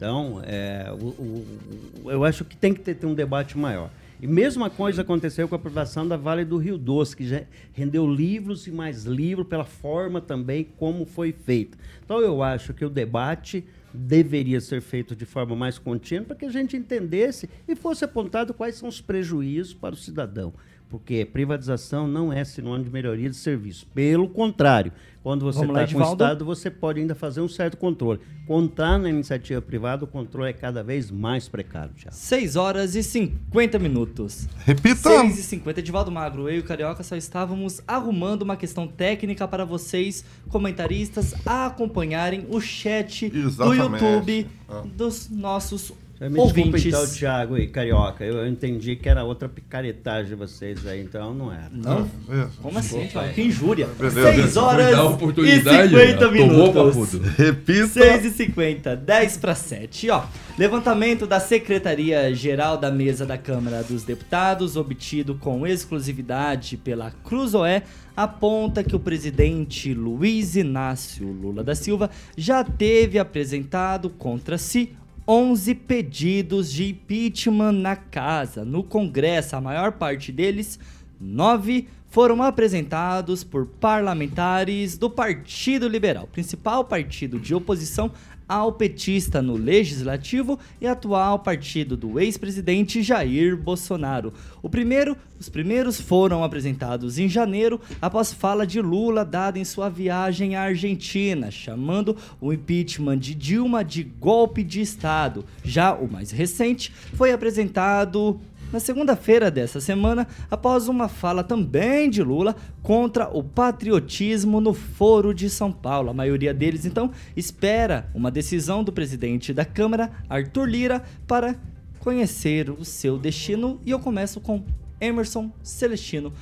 [0.00, 3.90] Então, é, o, o, eu acho que tem que ter, ter, um debate maior.
[4.18, 7.42] E mesma coisa aconteceu com a aprovação da Vale do Rio Doce, que já
[7.74, 11.76] rendeu livros e mais livros pela forma também como foi feito.
[12.02, 16.46] Então, eu acho que o debate deveria ser feito de forma mais contínua para que
[16.46, 20.54] a gente entendesse e fosse apontado quais são os prejuízos para o cidadão
[20.90, 23.86] porque privatização não é sinônimo de melhoria de serviço.
[23.94, 28.20] Pelo contrário, quando você está com o Estado, você pode ainda fazer um certo controle.
[28.46, 31.92] Contar na iniciativa privada, o controle é cada vez mais precário.
[32.10, 34.48] 6 horas e 50 minutos.
[34.64, 35.08] Repita!
[35.20, 35.80] 6 e 50.
[35.80, 41.34] Edivaldo Magro, eu e o Carioca só estávamos arrumando uma questão técnica para vocês, comentaristas,
[41.46, 44.00] acompanharem o chat Exatamente.
[44.00, 44.82] do YouTube ah.
[44.96, 45.92] dos nossos
[46.28, 46.84] Me desculpa ouvintes.
[46.84, 48.22] então, Thiago e Carioca.
[48.22, 51.70] Eu, eu entendi que era outra picaretagem de vocês aí, então não era.
[51.72, 52.02] Não?
[52.28, 52.46] É.
[52.60, 53.32] Como assim, Thiago?
[53.32, 53.88] Que injúria.
[53.98, 54.34] Beleza.
[54.34, 57.12] 6 horas e oportunidade, 50 ó, tomou, minutos.
[57.38, 57.88] Repita.
[57.88, 60.10] 6 e 50, 10 para 7.
[60.10, 60.24] Ó,
[60.58, 67.82] levantamento da Secretaria-Geral da Mesa da Câmara dos Deputados, obtido com exclusividade pela Cruzoé,
[68.14, 74.94] aponta que o presidente Luiz Inácio Lula da Silva já teve apresentado contra si
[75.32, 80.76] 11 pedidos de impeachment na casa, no Congresso, a maior parte deles,
[81.20, 88.10] nove foram apresentados por parlamentares do Partido Liberal, principal partido de oposição
[88.50, 94.34] ao petista no legislativo e atual partido do ex-presidente Jair Bolsonaro.
[94.60, 99.88] O primeiro, os primeiros foram apresentados em janeiro após fala de Lula dada em sua
[99.88, 105.44] viagem à Argentina, chamando o impeachment de Dilma de golpe de estado.
[105.62, 108.40] Já o mais recente foi apresentado
[108.72, 115.34] na segunda-feira dessa semana, após uma fala também de Lula contra o patriotismo no Foro
[115.34, 116.10] de São Paulo.
[116.10, 121.56] A maioria deles, então, espera uma decisão do presidente da Câmara, Arthur Lira, para
[121.98, 123.80] conhecer o seu destino.
[123.84, 124.62] E eu começo com
[125.00, 126.32] Emerson Celestino.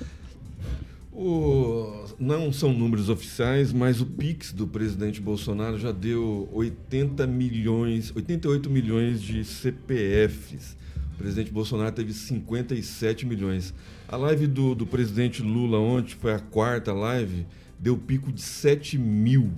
[1.12, 8.12] O- não são números oficiais, mas o Pix do presidente Bolsonaro já deu 80 milhões,
[8.14, 10.76] 88 milhões de CPFs.
[11.18, 13.74] O presidente Bolsonaro teve 57 milhões.
[14.06, 17.44] A live do, do presidente Lula ontem, foi a quarta live,
[17.76, 19.50] deu pico de 7 mil.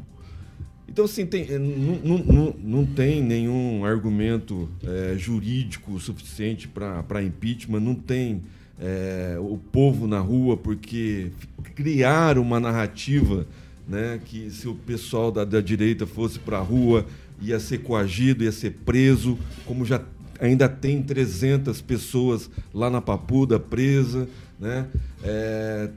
[0.88, 7.80] Então, assim, tem, eh, não, não, não, tem nenhum argumento eh, jurídico suficiente para impeachment,
[7.80, 8.40] não tem
[8.80, 11.30] eh, o povo na rua, porque
[11.74, 13.46] criaram uma narrativa
[13.86, 17.04] né, que se o pessoal da, da direita fosse para a rua
[17.38, 20.00] ia ser coagido, ia ser preso, como já
[20.40, 24.28] ainda tem 300 pessoas lá na Papuda presa,
[24.58, 24.86] né?
[25.22, 25.90] Eh,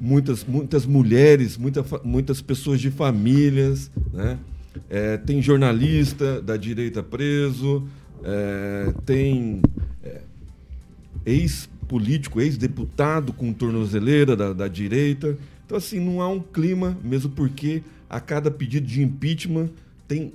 [0.00, 4.38] muitas, muitas mulheres, muita, muitas pessoas de famílias, né?
[4.88, 7.86] É, tem jornalista da direita preso,
[8.22, 9.60] é, tem
[10.02, 10.20] é,
[11.26, 15.36] ex-político, ex-deputado com tornozeleira da, da direita.
[15.66, 19.68] Então, assim, não há um clima, mesmo porque a cada pedido de impeachment
[20.06, 20.32] tem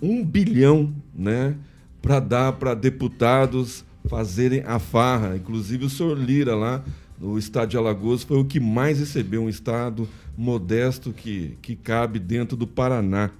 [0.00, 1.54] um bilhão, né?
[2.02, 5.36] Para dar para deputados fazerem a farra.
[5.36, 6.84] Inclusive o senhor Lira lá
[7.20, 12.18] no estado de Alagoas foi o que mais recebeu, um estado modesto que, que cabe
[12.18, 13.30] dentro do Paraná.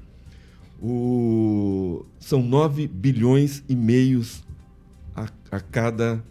[0.80, 4.42] O, são 9 bilhões e meios
[5.14, 6.22] a, a cada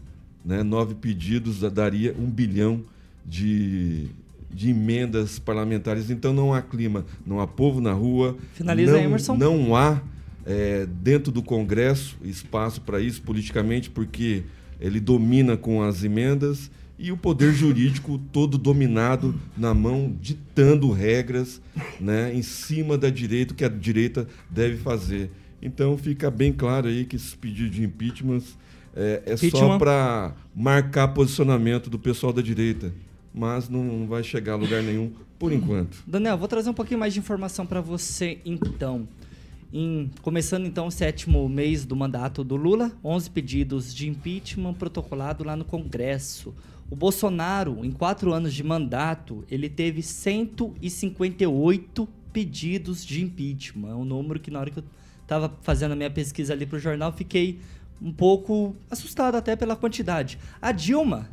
[0.43, 2.81] né, nove pedidos, da- daria um bilhão
[3.25, 4.07] de,
[4.49, 6.09] de emendas parlamentares.
[6.09, 8.37] Então não há clima, não há povo na rua.
[8.53, 9.37] Finaliza, não, Emerson.
[9.37, 10.01] Não há
[10.45, 14.43] é, dentro do Congresso espaço para isso politicamente, porque
[14.79, 21.59] ele domina com as emendas e o poder jurídico todo dominado na mão, ditando regras
[21.99, 25.31] né, em cima da direita, o que a direita deve fazer.
[25.61, 28.41] Então fica bem claro aí que esses pedidos de impeachment
[28.95, 32.93] é, é só para marcar posicionamento do pessoal da direita,
[33.33, 36.03] mas não, não vai chegar a lugar nenhum por enquanto.
[36.05, 39.07] Daniel, vou trazer um pouquinho mais de informação para você então.
[39.73, 45.43] Em- começando então o sétimo mês do mandato do Lula, 11 pedidos de impeachment protocolado
[45.43, 46.53] lá no Congresso.
[46.89, 53.91] O Bolsonaro, em quatro anos de mandato, ele teve 158 pedidos de impeachment.
[53.91, 54.83] É um número que na hora que eu
[55.21, 57.57] estava fazendo a minha pesquisa ali para o jornal, fiquei
[58.01, 60.37] um pouco assustado até pela quantidade.
[60.61, 61.29] A Dilma,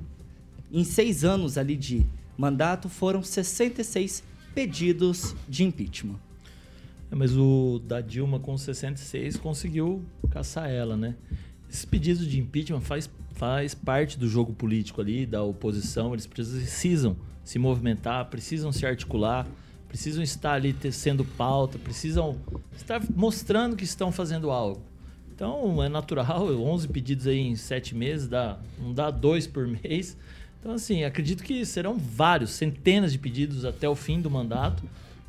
[0.71, 4.23] em seis anos ali de mandato, foram 66
[4.55, 6.21] pedidos de impeachment.
[7.11, 11.15] Mas o da Dilma com 66 conseguiu caçar ela, né?
[11.69, 16.13] Esses pedidos de impeachment faz, faz parte do jogo político ali, da oposição.
[16.13, 19.47] Eles precisam se movimentar, precisam se articular,
[19.89, 22.37] precisam estar ali sendo pauta, precisam
[22.77, 24.83] estar mostrando que estão fazendo algo.
[25.35, 30.17] Então é natural, 11 pedidos aí em 7 meses, dá, não dá dois por mês.
[30.61, 34.83] Então, assim, acredito que serão vários, centenas de pedidos até o fim do mandato.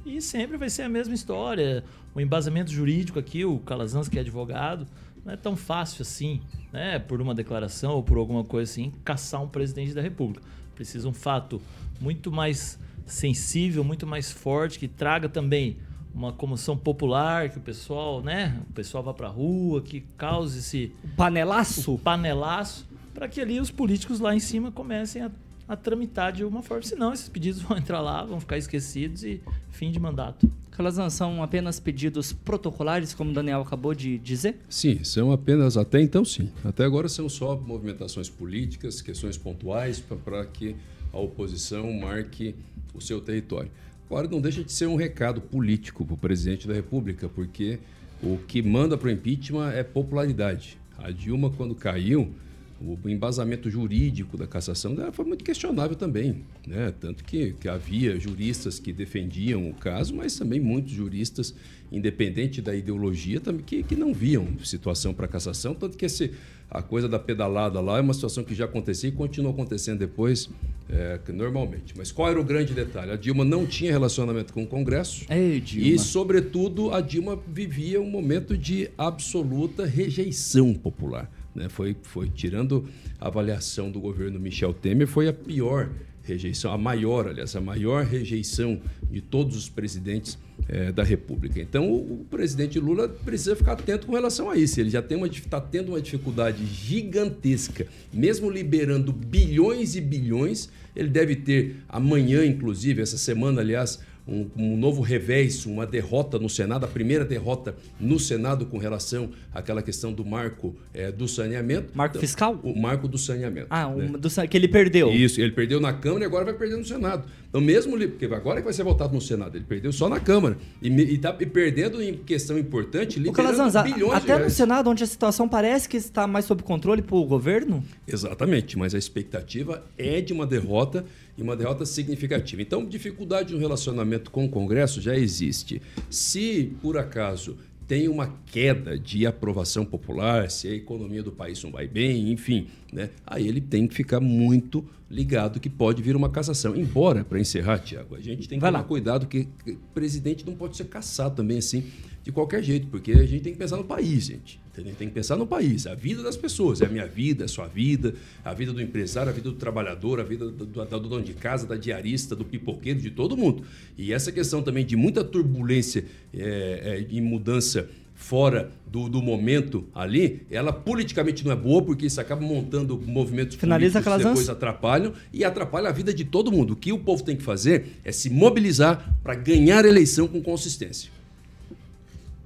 [0.09, 1.83] E sempre vai ser a mesma história.
[2.15, 4.87] O embasamento jurídico aqui, o Calazans, que é advogado,
[5.23, 6.41] não é tão fácil assim,
[6.73, 6.97] né?
[6.97, 10.43] Por uma declaração ou por alguma coisa assim, caçar um presidente da República.
[10.73, 11.61] Precisa um fato
[12.01, 15.77] muito mais sensível, muito mais forte, que traga também
[16.13, 18.59] uma comoção popular, que o pessoal, né?
[18.69, 21.93] O pessoal vá pra rua, que cause esse Panelaço?
[21.93, 25.29] o panelaço, para que ali os políticos lá em cima comecem a,
[25.69, 26.83] a tramitar de alguma forma.
[26.83, 29.39] Senão, esses pedidos vão entrar lá, vão ficar esquecidos e
[29.69, 30.49] fim de mandato.
[30.71, 34.55] Calazan, são apenas pedidos protocolares, como o Daniel acabou de dizer?
[34.69, 36.49] Sim, são apenas, até então sim.
[36.63, 40.75] Até agora são só movimentações políticas, questões pontuais para que
[41.13, 42.55] a oposição marque
[42.93, 43.69] o seu território.
[44.05, 47.77] Agora, não deixa de ser um recado político para o presidente da República, porque
[48.23, 50.79] o que manda para o impeachment é popularidade.
[50.97, 52.33] A Dilma, quando caiu,
[52.81, 56.43] o embasamento jurídico da cassação foi muito questionável também.
[56.65, 56.93] Né?
[56.99, 61.53] Tanto que, que havia juristas que defendiam o caso, mas também muitos juristas,
[61.91, 65.75] independente da ideologia, também, que, que não viam situação para cassação.
[65.75, 66.31] Tanto que esse,
[66.71, 70.49] a coisa da pedalada lá é uma situação que já acontecia e continua acontecendo depois
[70.89, 71.93] é, normalmente.
[71.97, 73.11] Mas qual era o grande detalhe?
[73.11, 75.25] A Dilma não tinha relacionamento com o Congresso.
[75.29, 75.87] Ei, Dilma.
[75.87, 81.29] E, sobretudo, a Dilma vivia um momento de absoluta rejeição popular.
[81.59, 81.67] Né?
[81.67, 82.87] Foi, foi tirando
[83.19, 85.89] a avaliação do governo Michel Temer, foi a pior
[86.23, 88.79] rejeição, a maior, aliás, a maior rejeição
[89.11, 90.37] de todos os presidentes
[90.67, 91.59] é, da República.
[91.59, 94.79] Então, o, o, presidente Lula precisa ficar atento com relação a isso.
[94.79, 100.69] Ele já está tendo uma dificuldade gigantesca, mesmo liberando bilhões e bilhões.
[100.95, 106.49] Ele deve ter amanhã, inclusive, essa semana, aliás, um, um, novo revés, uma derrota no
[106.49, 111.91] Senado, a primeira derrota no Senado com relação àquela questão do marco é, do saneamento.
[111.93, 112.59] Marco então, fiscal?
[112.63, 113.67] O marco do saneamento.
[113.69, 114.07] Ah, né?
[114.17, 115.11] do, que ele perdeu.
[115.11, 117.25] Isso, ele perdeu na Câmara e agora vai perder no Senado.
[117.49, 120.57] Então, mesmo porque agora que vai ser votado no Senado, ele perdeu só na Câmara.
[120.81, 125.49] E está perdendo em questão importante, liberando Calazans, bilhões até no Senado, onde a situação
[125.49, 127.83] parece que está mais sob controle para o governo?
[128.07, 131.03] Exatamente, mas a expectativa é de uma derrota
[131.35, 132.61] e uma derrota significativa.
[132.61, 135.81] Então, dificuldade no relacionamento com o Congresso já existe.
[136.07, 141.71] Se, por acaso, tem uma queda de aprovação popular, se a economia do país não
[141.71, 143.09] vai bem, enfim, né?
[143.25, 146.75] aí ele tem que ficar muito ligado que pode vir uma cassação.
[146.75, 148.87] Embora, para encerrar, Tiago, a gente tem que vai tomar lá.
[148.87, 151.85] cuidado que o presidente não pode ser caçado também assim,
[152.23, 154.59] de qualquer jeito, porque a gente tem que pensar no país, gente.
[154.71, 154.93] Entendeu?
[154.95, 156.79] Tem que pensar no país, a vida das pessoas.
[156.79, 158.13] É a minha vida, é a sua vida,
[158.45, 161.33] a vida do empresário, a vida do trabalhador, a vida do, do, do dono de
[161.33, 163.63] casa, da diarista, do pipoqueiro, de todo mundo.
[163.97, 167.89] E essa questão também de muita turbulência é, é, e mudança
[168.19, 173.55] fora do, do, momento ali, ela politicamente não é boa, porque isso acaba montando movimentos
[173.55, 176.73] Finaliza políticos que depois atrapalham e atrapalha a vida de todo mundo.
[176.73, 180.41] O que o povo tem que fazer é se mobilizar para ganhar a eleição com
[180.41, 181.09] consistência.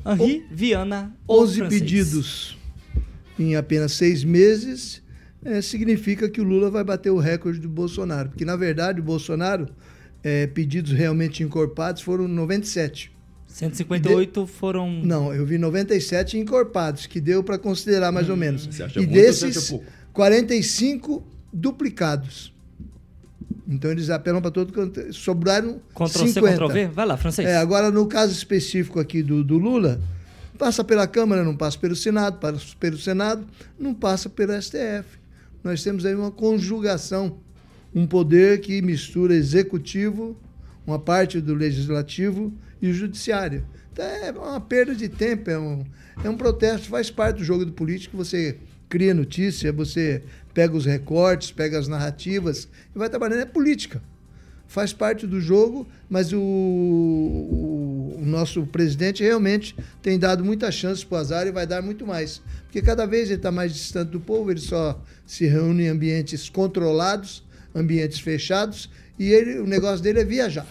[0.05, 1.11] Henri Viana.
[1.28, 1.82] 11 francês.
[1.82, 2.57] pedidos
[3.38, 5.01] em apenas seis meses
[5.43, 8.30] é, significa que o Lula vai bater o recorde do Bolsonaro.
[8.30, 9.67] Porque, na verdade, o Bolsonaro,
[10.24, 13.12] é, pedidos realmente encorpados foram 97.
[13.54, 14.51] 158 de...
[14.51, 14.91] foram.
[14.91, 18.66] Não, eu vi 97 encorpados, que deu para considerar mais hum, ou menos.
[18.66, 19.74] Você acha e muito desses,
[20.12, 22.51] 45 duplicados.
[23.68, 25.14] Então eles apelam para todo canto.
[25.14, 26.34] Sobraram Ctrl 50.
[26.34, 26.88] C, Ctrl V?
[26.88, 27.47] Vai lá, francês.
[27.47, 30.01] É, agora, no caso específico aqui do, do Lula,
[30.58, 33.45] passa pela Câmara, não passa pelo Senado, passa pelo Senado,
[33.78, 35.06] não passa pelo STF.
[35.64, 37.38] Nós temos aí uma conjugação,
[37.93, 40.36] um poder que mistura executivo,
[40.86, 42.51] uma parte do legislativo
[42.84, 43.66] e o judiciário.
[43.94, 45.86] Então é uma perda de tempo, é um,
[46.22, 48.58] é um protesto, faz parte do jogo do político, você
[48.90, 50.22] cria notícia, você
[50.54, 53.40] pega os recortes, pega as narrativas e vai trabalhando.
[53.40, 54.02] É política.
[54.68, 61.04] Faz parte do jogo, mas o, o, o nosso presidente realmente tem dado muitas chances
[61.04, 62.42] para o azar e vai dar muito mais.
[62.66, 66.50] Porque cada vez ele está mais distante do povo, ele só se reúne em ambientes
[66.50, 70.68] controlados, ambientes fechados, e ele, o negócio dele é viajar.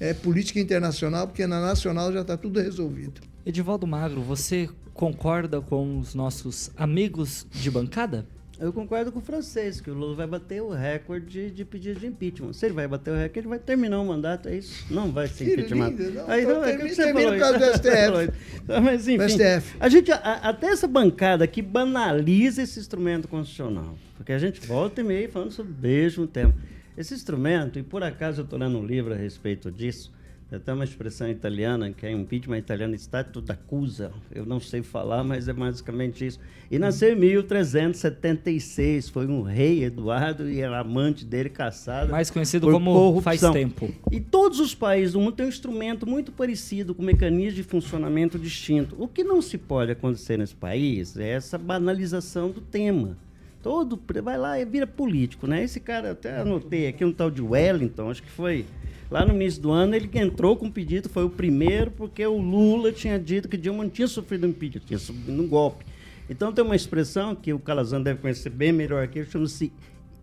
[0.00, 3.20] É política internacional, porque na nacional já está tudo resolvido.
[3.44, 8.26] Edivaldo Magro, você concorda com os nossos amigos de bancada?
[8.58, 12.06] Eu concordo com o francês, que o Lula vai bater o recorde de pedido de
[12.06, 12.54] impeachment.
[12.54, 14.86] Se ele vai bater o recorde, ele vai terminar o mandato, é isso?
[14.90, 15.94] Não vai ser impeachment.
[16.28, 18.32] Aí não, é que você termina por causa do STF.
[18.82, 19.76] Mas enfim, STF.
[19.78, 25.02] a gente, a, até essa bancada que banaliza esse instrumento constitucional, porque a gente volta
[25.02, 26.54] e meia falando sobre o mesmo tema.
[27.00, 30.12] Esse instrumento, e por acaso eu estou lendo um livro a respeito disso,
[30.50, 34.12] tem até uma expressão italiana, que é impeachment italiano, stato d'accusa.
[34.30, 36.38] Eu não sei falar, mas é basicamente isso.
[36.70, 39.08] E nasceu em 1376.
[39.08, 42.10] Foi um rei, Eduardo, e era amante dele, caçado.
[42.10, 43.22] Mais conhecido como corrupção.
[43.22, 43.88] faz tempo.
[44.12, 47.62] E todos os países do mundo têm um instrumento muito parecido, com um mecanismo de
[47.62, 48.94] funcionamento distinto.
[48.98, 53.16] O que não se pode acontecer nesse país é essa banalização do tema.
[53.62, 55.62] Todo vai lá e vira político, né?
[55.62, 58.64] Esse cara, até anotei aqui um tal de Wellington, acho que foi
[59.10, 62.38] Lá no início do ano, ele entrou com um pedido, foi o primeiro, porque o
[62.38, 65.84] Lula tinha dito que Dilma não tinha sofrido um impeachment, tinha sofrido um golpe.
[66.28, 69.72] Então tem uma expressão que o Calazan deve conhecer bem melhor aqui, chama-se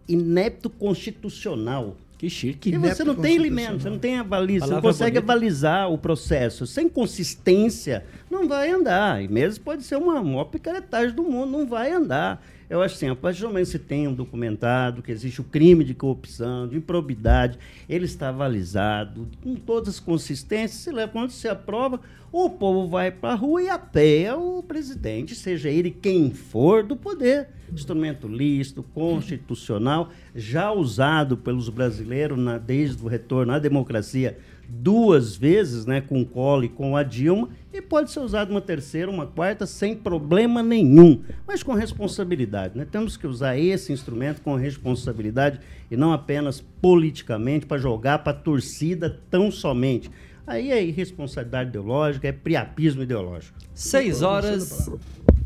[0.07, 1.97] inepto constitucional.
[2.17, 2.69] Que chique.
[2.73, 5.33] E você não tem alimento, você não tem a baliza, você não consegue bonita.
[5.33, 6.65] avalizar o processo.
[6.65, 9.21] Sem consistência, não vai andar.
[9.21, 12.43] E mesmo pode ser uma maior picaretagem do mundo, não vai andar.
[12.69, 15.43] Eu acho assim, a partir do momento que você tem um documentado, que existe o
[15.45, 17.57] crime de corrupção, de improbidade,
[17.87, 23.31] ele está avalizado, com todas as consistências, se quando se aprova, o povo vai para
[23.31, 27.47] a rua e apeia o presidente, seja ele quem for, do poder.
[27.71, 34.37] Instrumento lícito, constitucional, já usado pelos brasileiros na- desde o retorno à democracia
[34.67, 38.61] duas vezes, né, com o Collor e com a Dilma, e pode ser usado uma
[38.61, 42.77] terceira, uma quarta, sem problema nenhum, mas com responsabilidade.
[42.77, 42.85] Né?
[42.89, 45.59] Temos que usar esse instrumento com responsabilidade
[45.89, 50.09] e não apenas politicamente para jogar para a torcida tão somente.
[50.45, 53.57] Aí é irresponsabilidade ideológica, é priapismo ideológico.
[53.73, 54.89] 6 horas,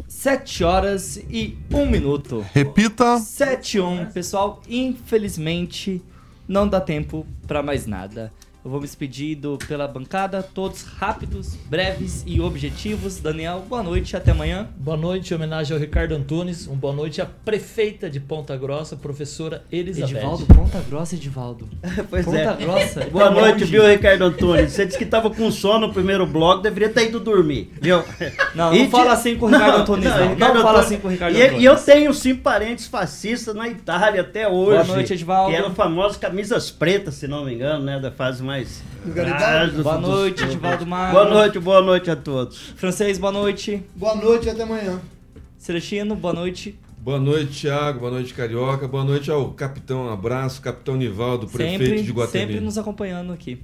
[0.08, 2.46] 7 horas e 1 minuto.
[2.54, 3.18] Repita.
[3.18, 4.06] 7 e 1.
[4.12, 6.02] Pessoal, infelizmente
[6.48, 8.32] não dá tempo pra mais nada.
[8.64, 13.18] Eu vou me despedir do- pela bancada, todos rápidos, breves e objetivos.
[13.20, 14.68] Daniel, boa noite, até amanhã.
[14.78, 16.68] Boa noite, em homenagem ao Ricardo Antunes.
[16.68, 20.12] Um boa noite à prefeita de Ponta Grossa, professora Elizabeth.
[20.12, 21.68] Edivaldo, Ponta Grossa, Edivaldo.
[22.08, 22.56] Pois Ponta é.
[22.56, 23.00] Grossa.
[23.12, 23.66] Boa tá noite, longe.
[23.66, 24.70] viu, Ricardo Antônio?
[24.70, 28.04] Você disse que estava com sono no primeiro bloco, deveria ter ido dormir, viu?
[28.54, 30.18] Não, não fala assim com o Ricardo Antunes, não.
[30.18, 31.62] Não, Ricardo fala Antônio- assim com o Ricardo e, Antunes.
[31.62, 34.72] e eu tenho sim parentes fascistas na Itália até hoje.
[34.72, 35.50] Boa noite, Edivaldo.
[35.52, 37.98] Que eram famosas camisas pretas, se não me engano, né?
[38.00, 38.84] Da fase mais.
[39.06, 39.82] Garibaldi?
[39.82, 41.14] Boa noite, Edivaldo Magro.
[41.14, 42.58] Boa noite, boa noite a todos.
[42.76, 43.82] Francês, boa noite.
[43.96, 45.00] Boa noite e até amanhã.
[45.58, 46.78] Celestino, boa noite.
[47.00, 48.00] Boa noite, Thiago.
[48.02, 48.90] Boa noite, Carioca.
[48.90, 52.46] Boa noite ao capitão, um abraço, capitão Nivaldo, prefeito Sempre, de Guatemi.
[52.46, 53.58] sempre nos acompanhando aqui.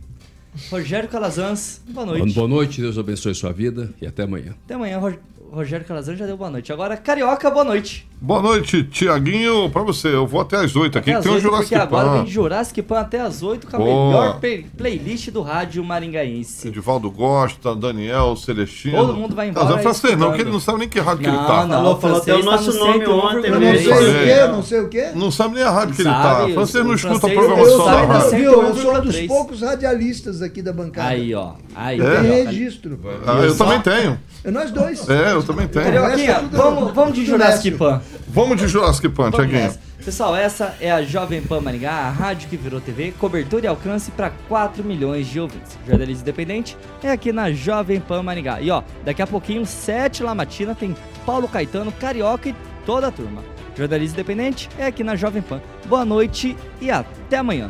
[0.72, 2.34] Rogério Calazans, boa noite.
[2.34, 4.56] Boa, noite, Deus abençoe sua vida e até amanhã.
[4.64, 5.20] Até amanhã, Ro-
[5.52, 6.72] Rogério Calazans já deu boa noite.
[6.74, 8.06] Agora, Carioca, boa noite.
[8.20, 9.70] Boa noite, Tiaguinho.
[9.70, 12.10] Pra você, eu vou até as 8 aqui, Até tem um 8, Jurassic porque agora
[12.10, 12.14] Pan.
[12.24, 14.08] vem Jurassic Pan até às 8 com a Boa.
[14.08, 16.68] melhor play- playlist do rádio maringaense.
[16.68, 18.98] Edivaldo Gosta, Daniel, Celestino.
[18.98, 21.24] Todo mundo vai embora Não, não assim, não, que ele não sabe nem que rádio
[21.24, 21.66] que ele Não, tá.
[21.66, 23.38] não, Falou, falou até o francês tá nosso no nome 101,3.
[23.38, 23.72] ontem, Eu né?
[23.72, 25.12] não sei o quê, não sei o quê.
[25.16, 26.48] Não sabe nem a rádio que ele tá.
[26.54, 28.38] Francês não o escuta a francês programação não da rádio.
[28.40, 28.72] Eu sou um
[29.02, 29.28] dos 101,3.
[29.28, 31.08] poucos radialistas aqui da bancada.
[31.10, 31.54] Aí, ó.
[31.78, 32.22] Aí, É?
[32.22, 33.00] Tem registro.
[33.26, 34.20] Ah, eu também tenho.
[34.44, 35.08] É nós dois.
[35.08, 35.86] É, eu também tenho.
[35.86, 37.78] Carioquinha, Essa é vamos, vamos de Jurassic.
[37.78, 38.02] Pan.
[38.28, 39.74] Vamos de Jurassic Pan, Tiaguinho.
[40.04, 44.10] Pessoal, essa é a Jovem Pan Maringá, a rádio que virou TV, cobertura e alcance
[44.10, 45.78] para 4 milhões de ouvintes.
[45.88, 48.60] Jornalismo independente é aqui na Jovem Pan Maringá.
[48.62, 52.56] E ó, daqui a pouquinho, 7 La Matina, tem Paulo Caetano, Carioca e
[52.86, 53.44] toda a turma.
[53.76, 55.62] Jornalismo independente é aqui na Jovem Pan.
[55.86, 57.70] Boa noite e até amanhã.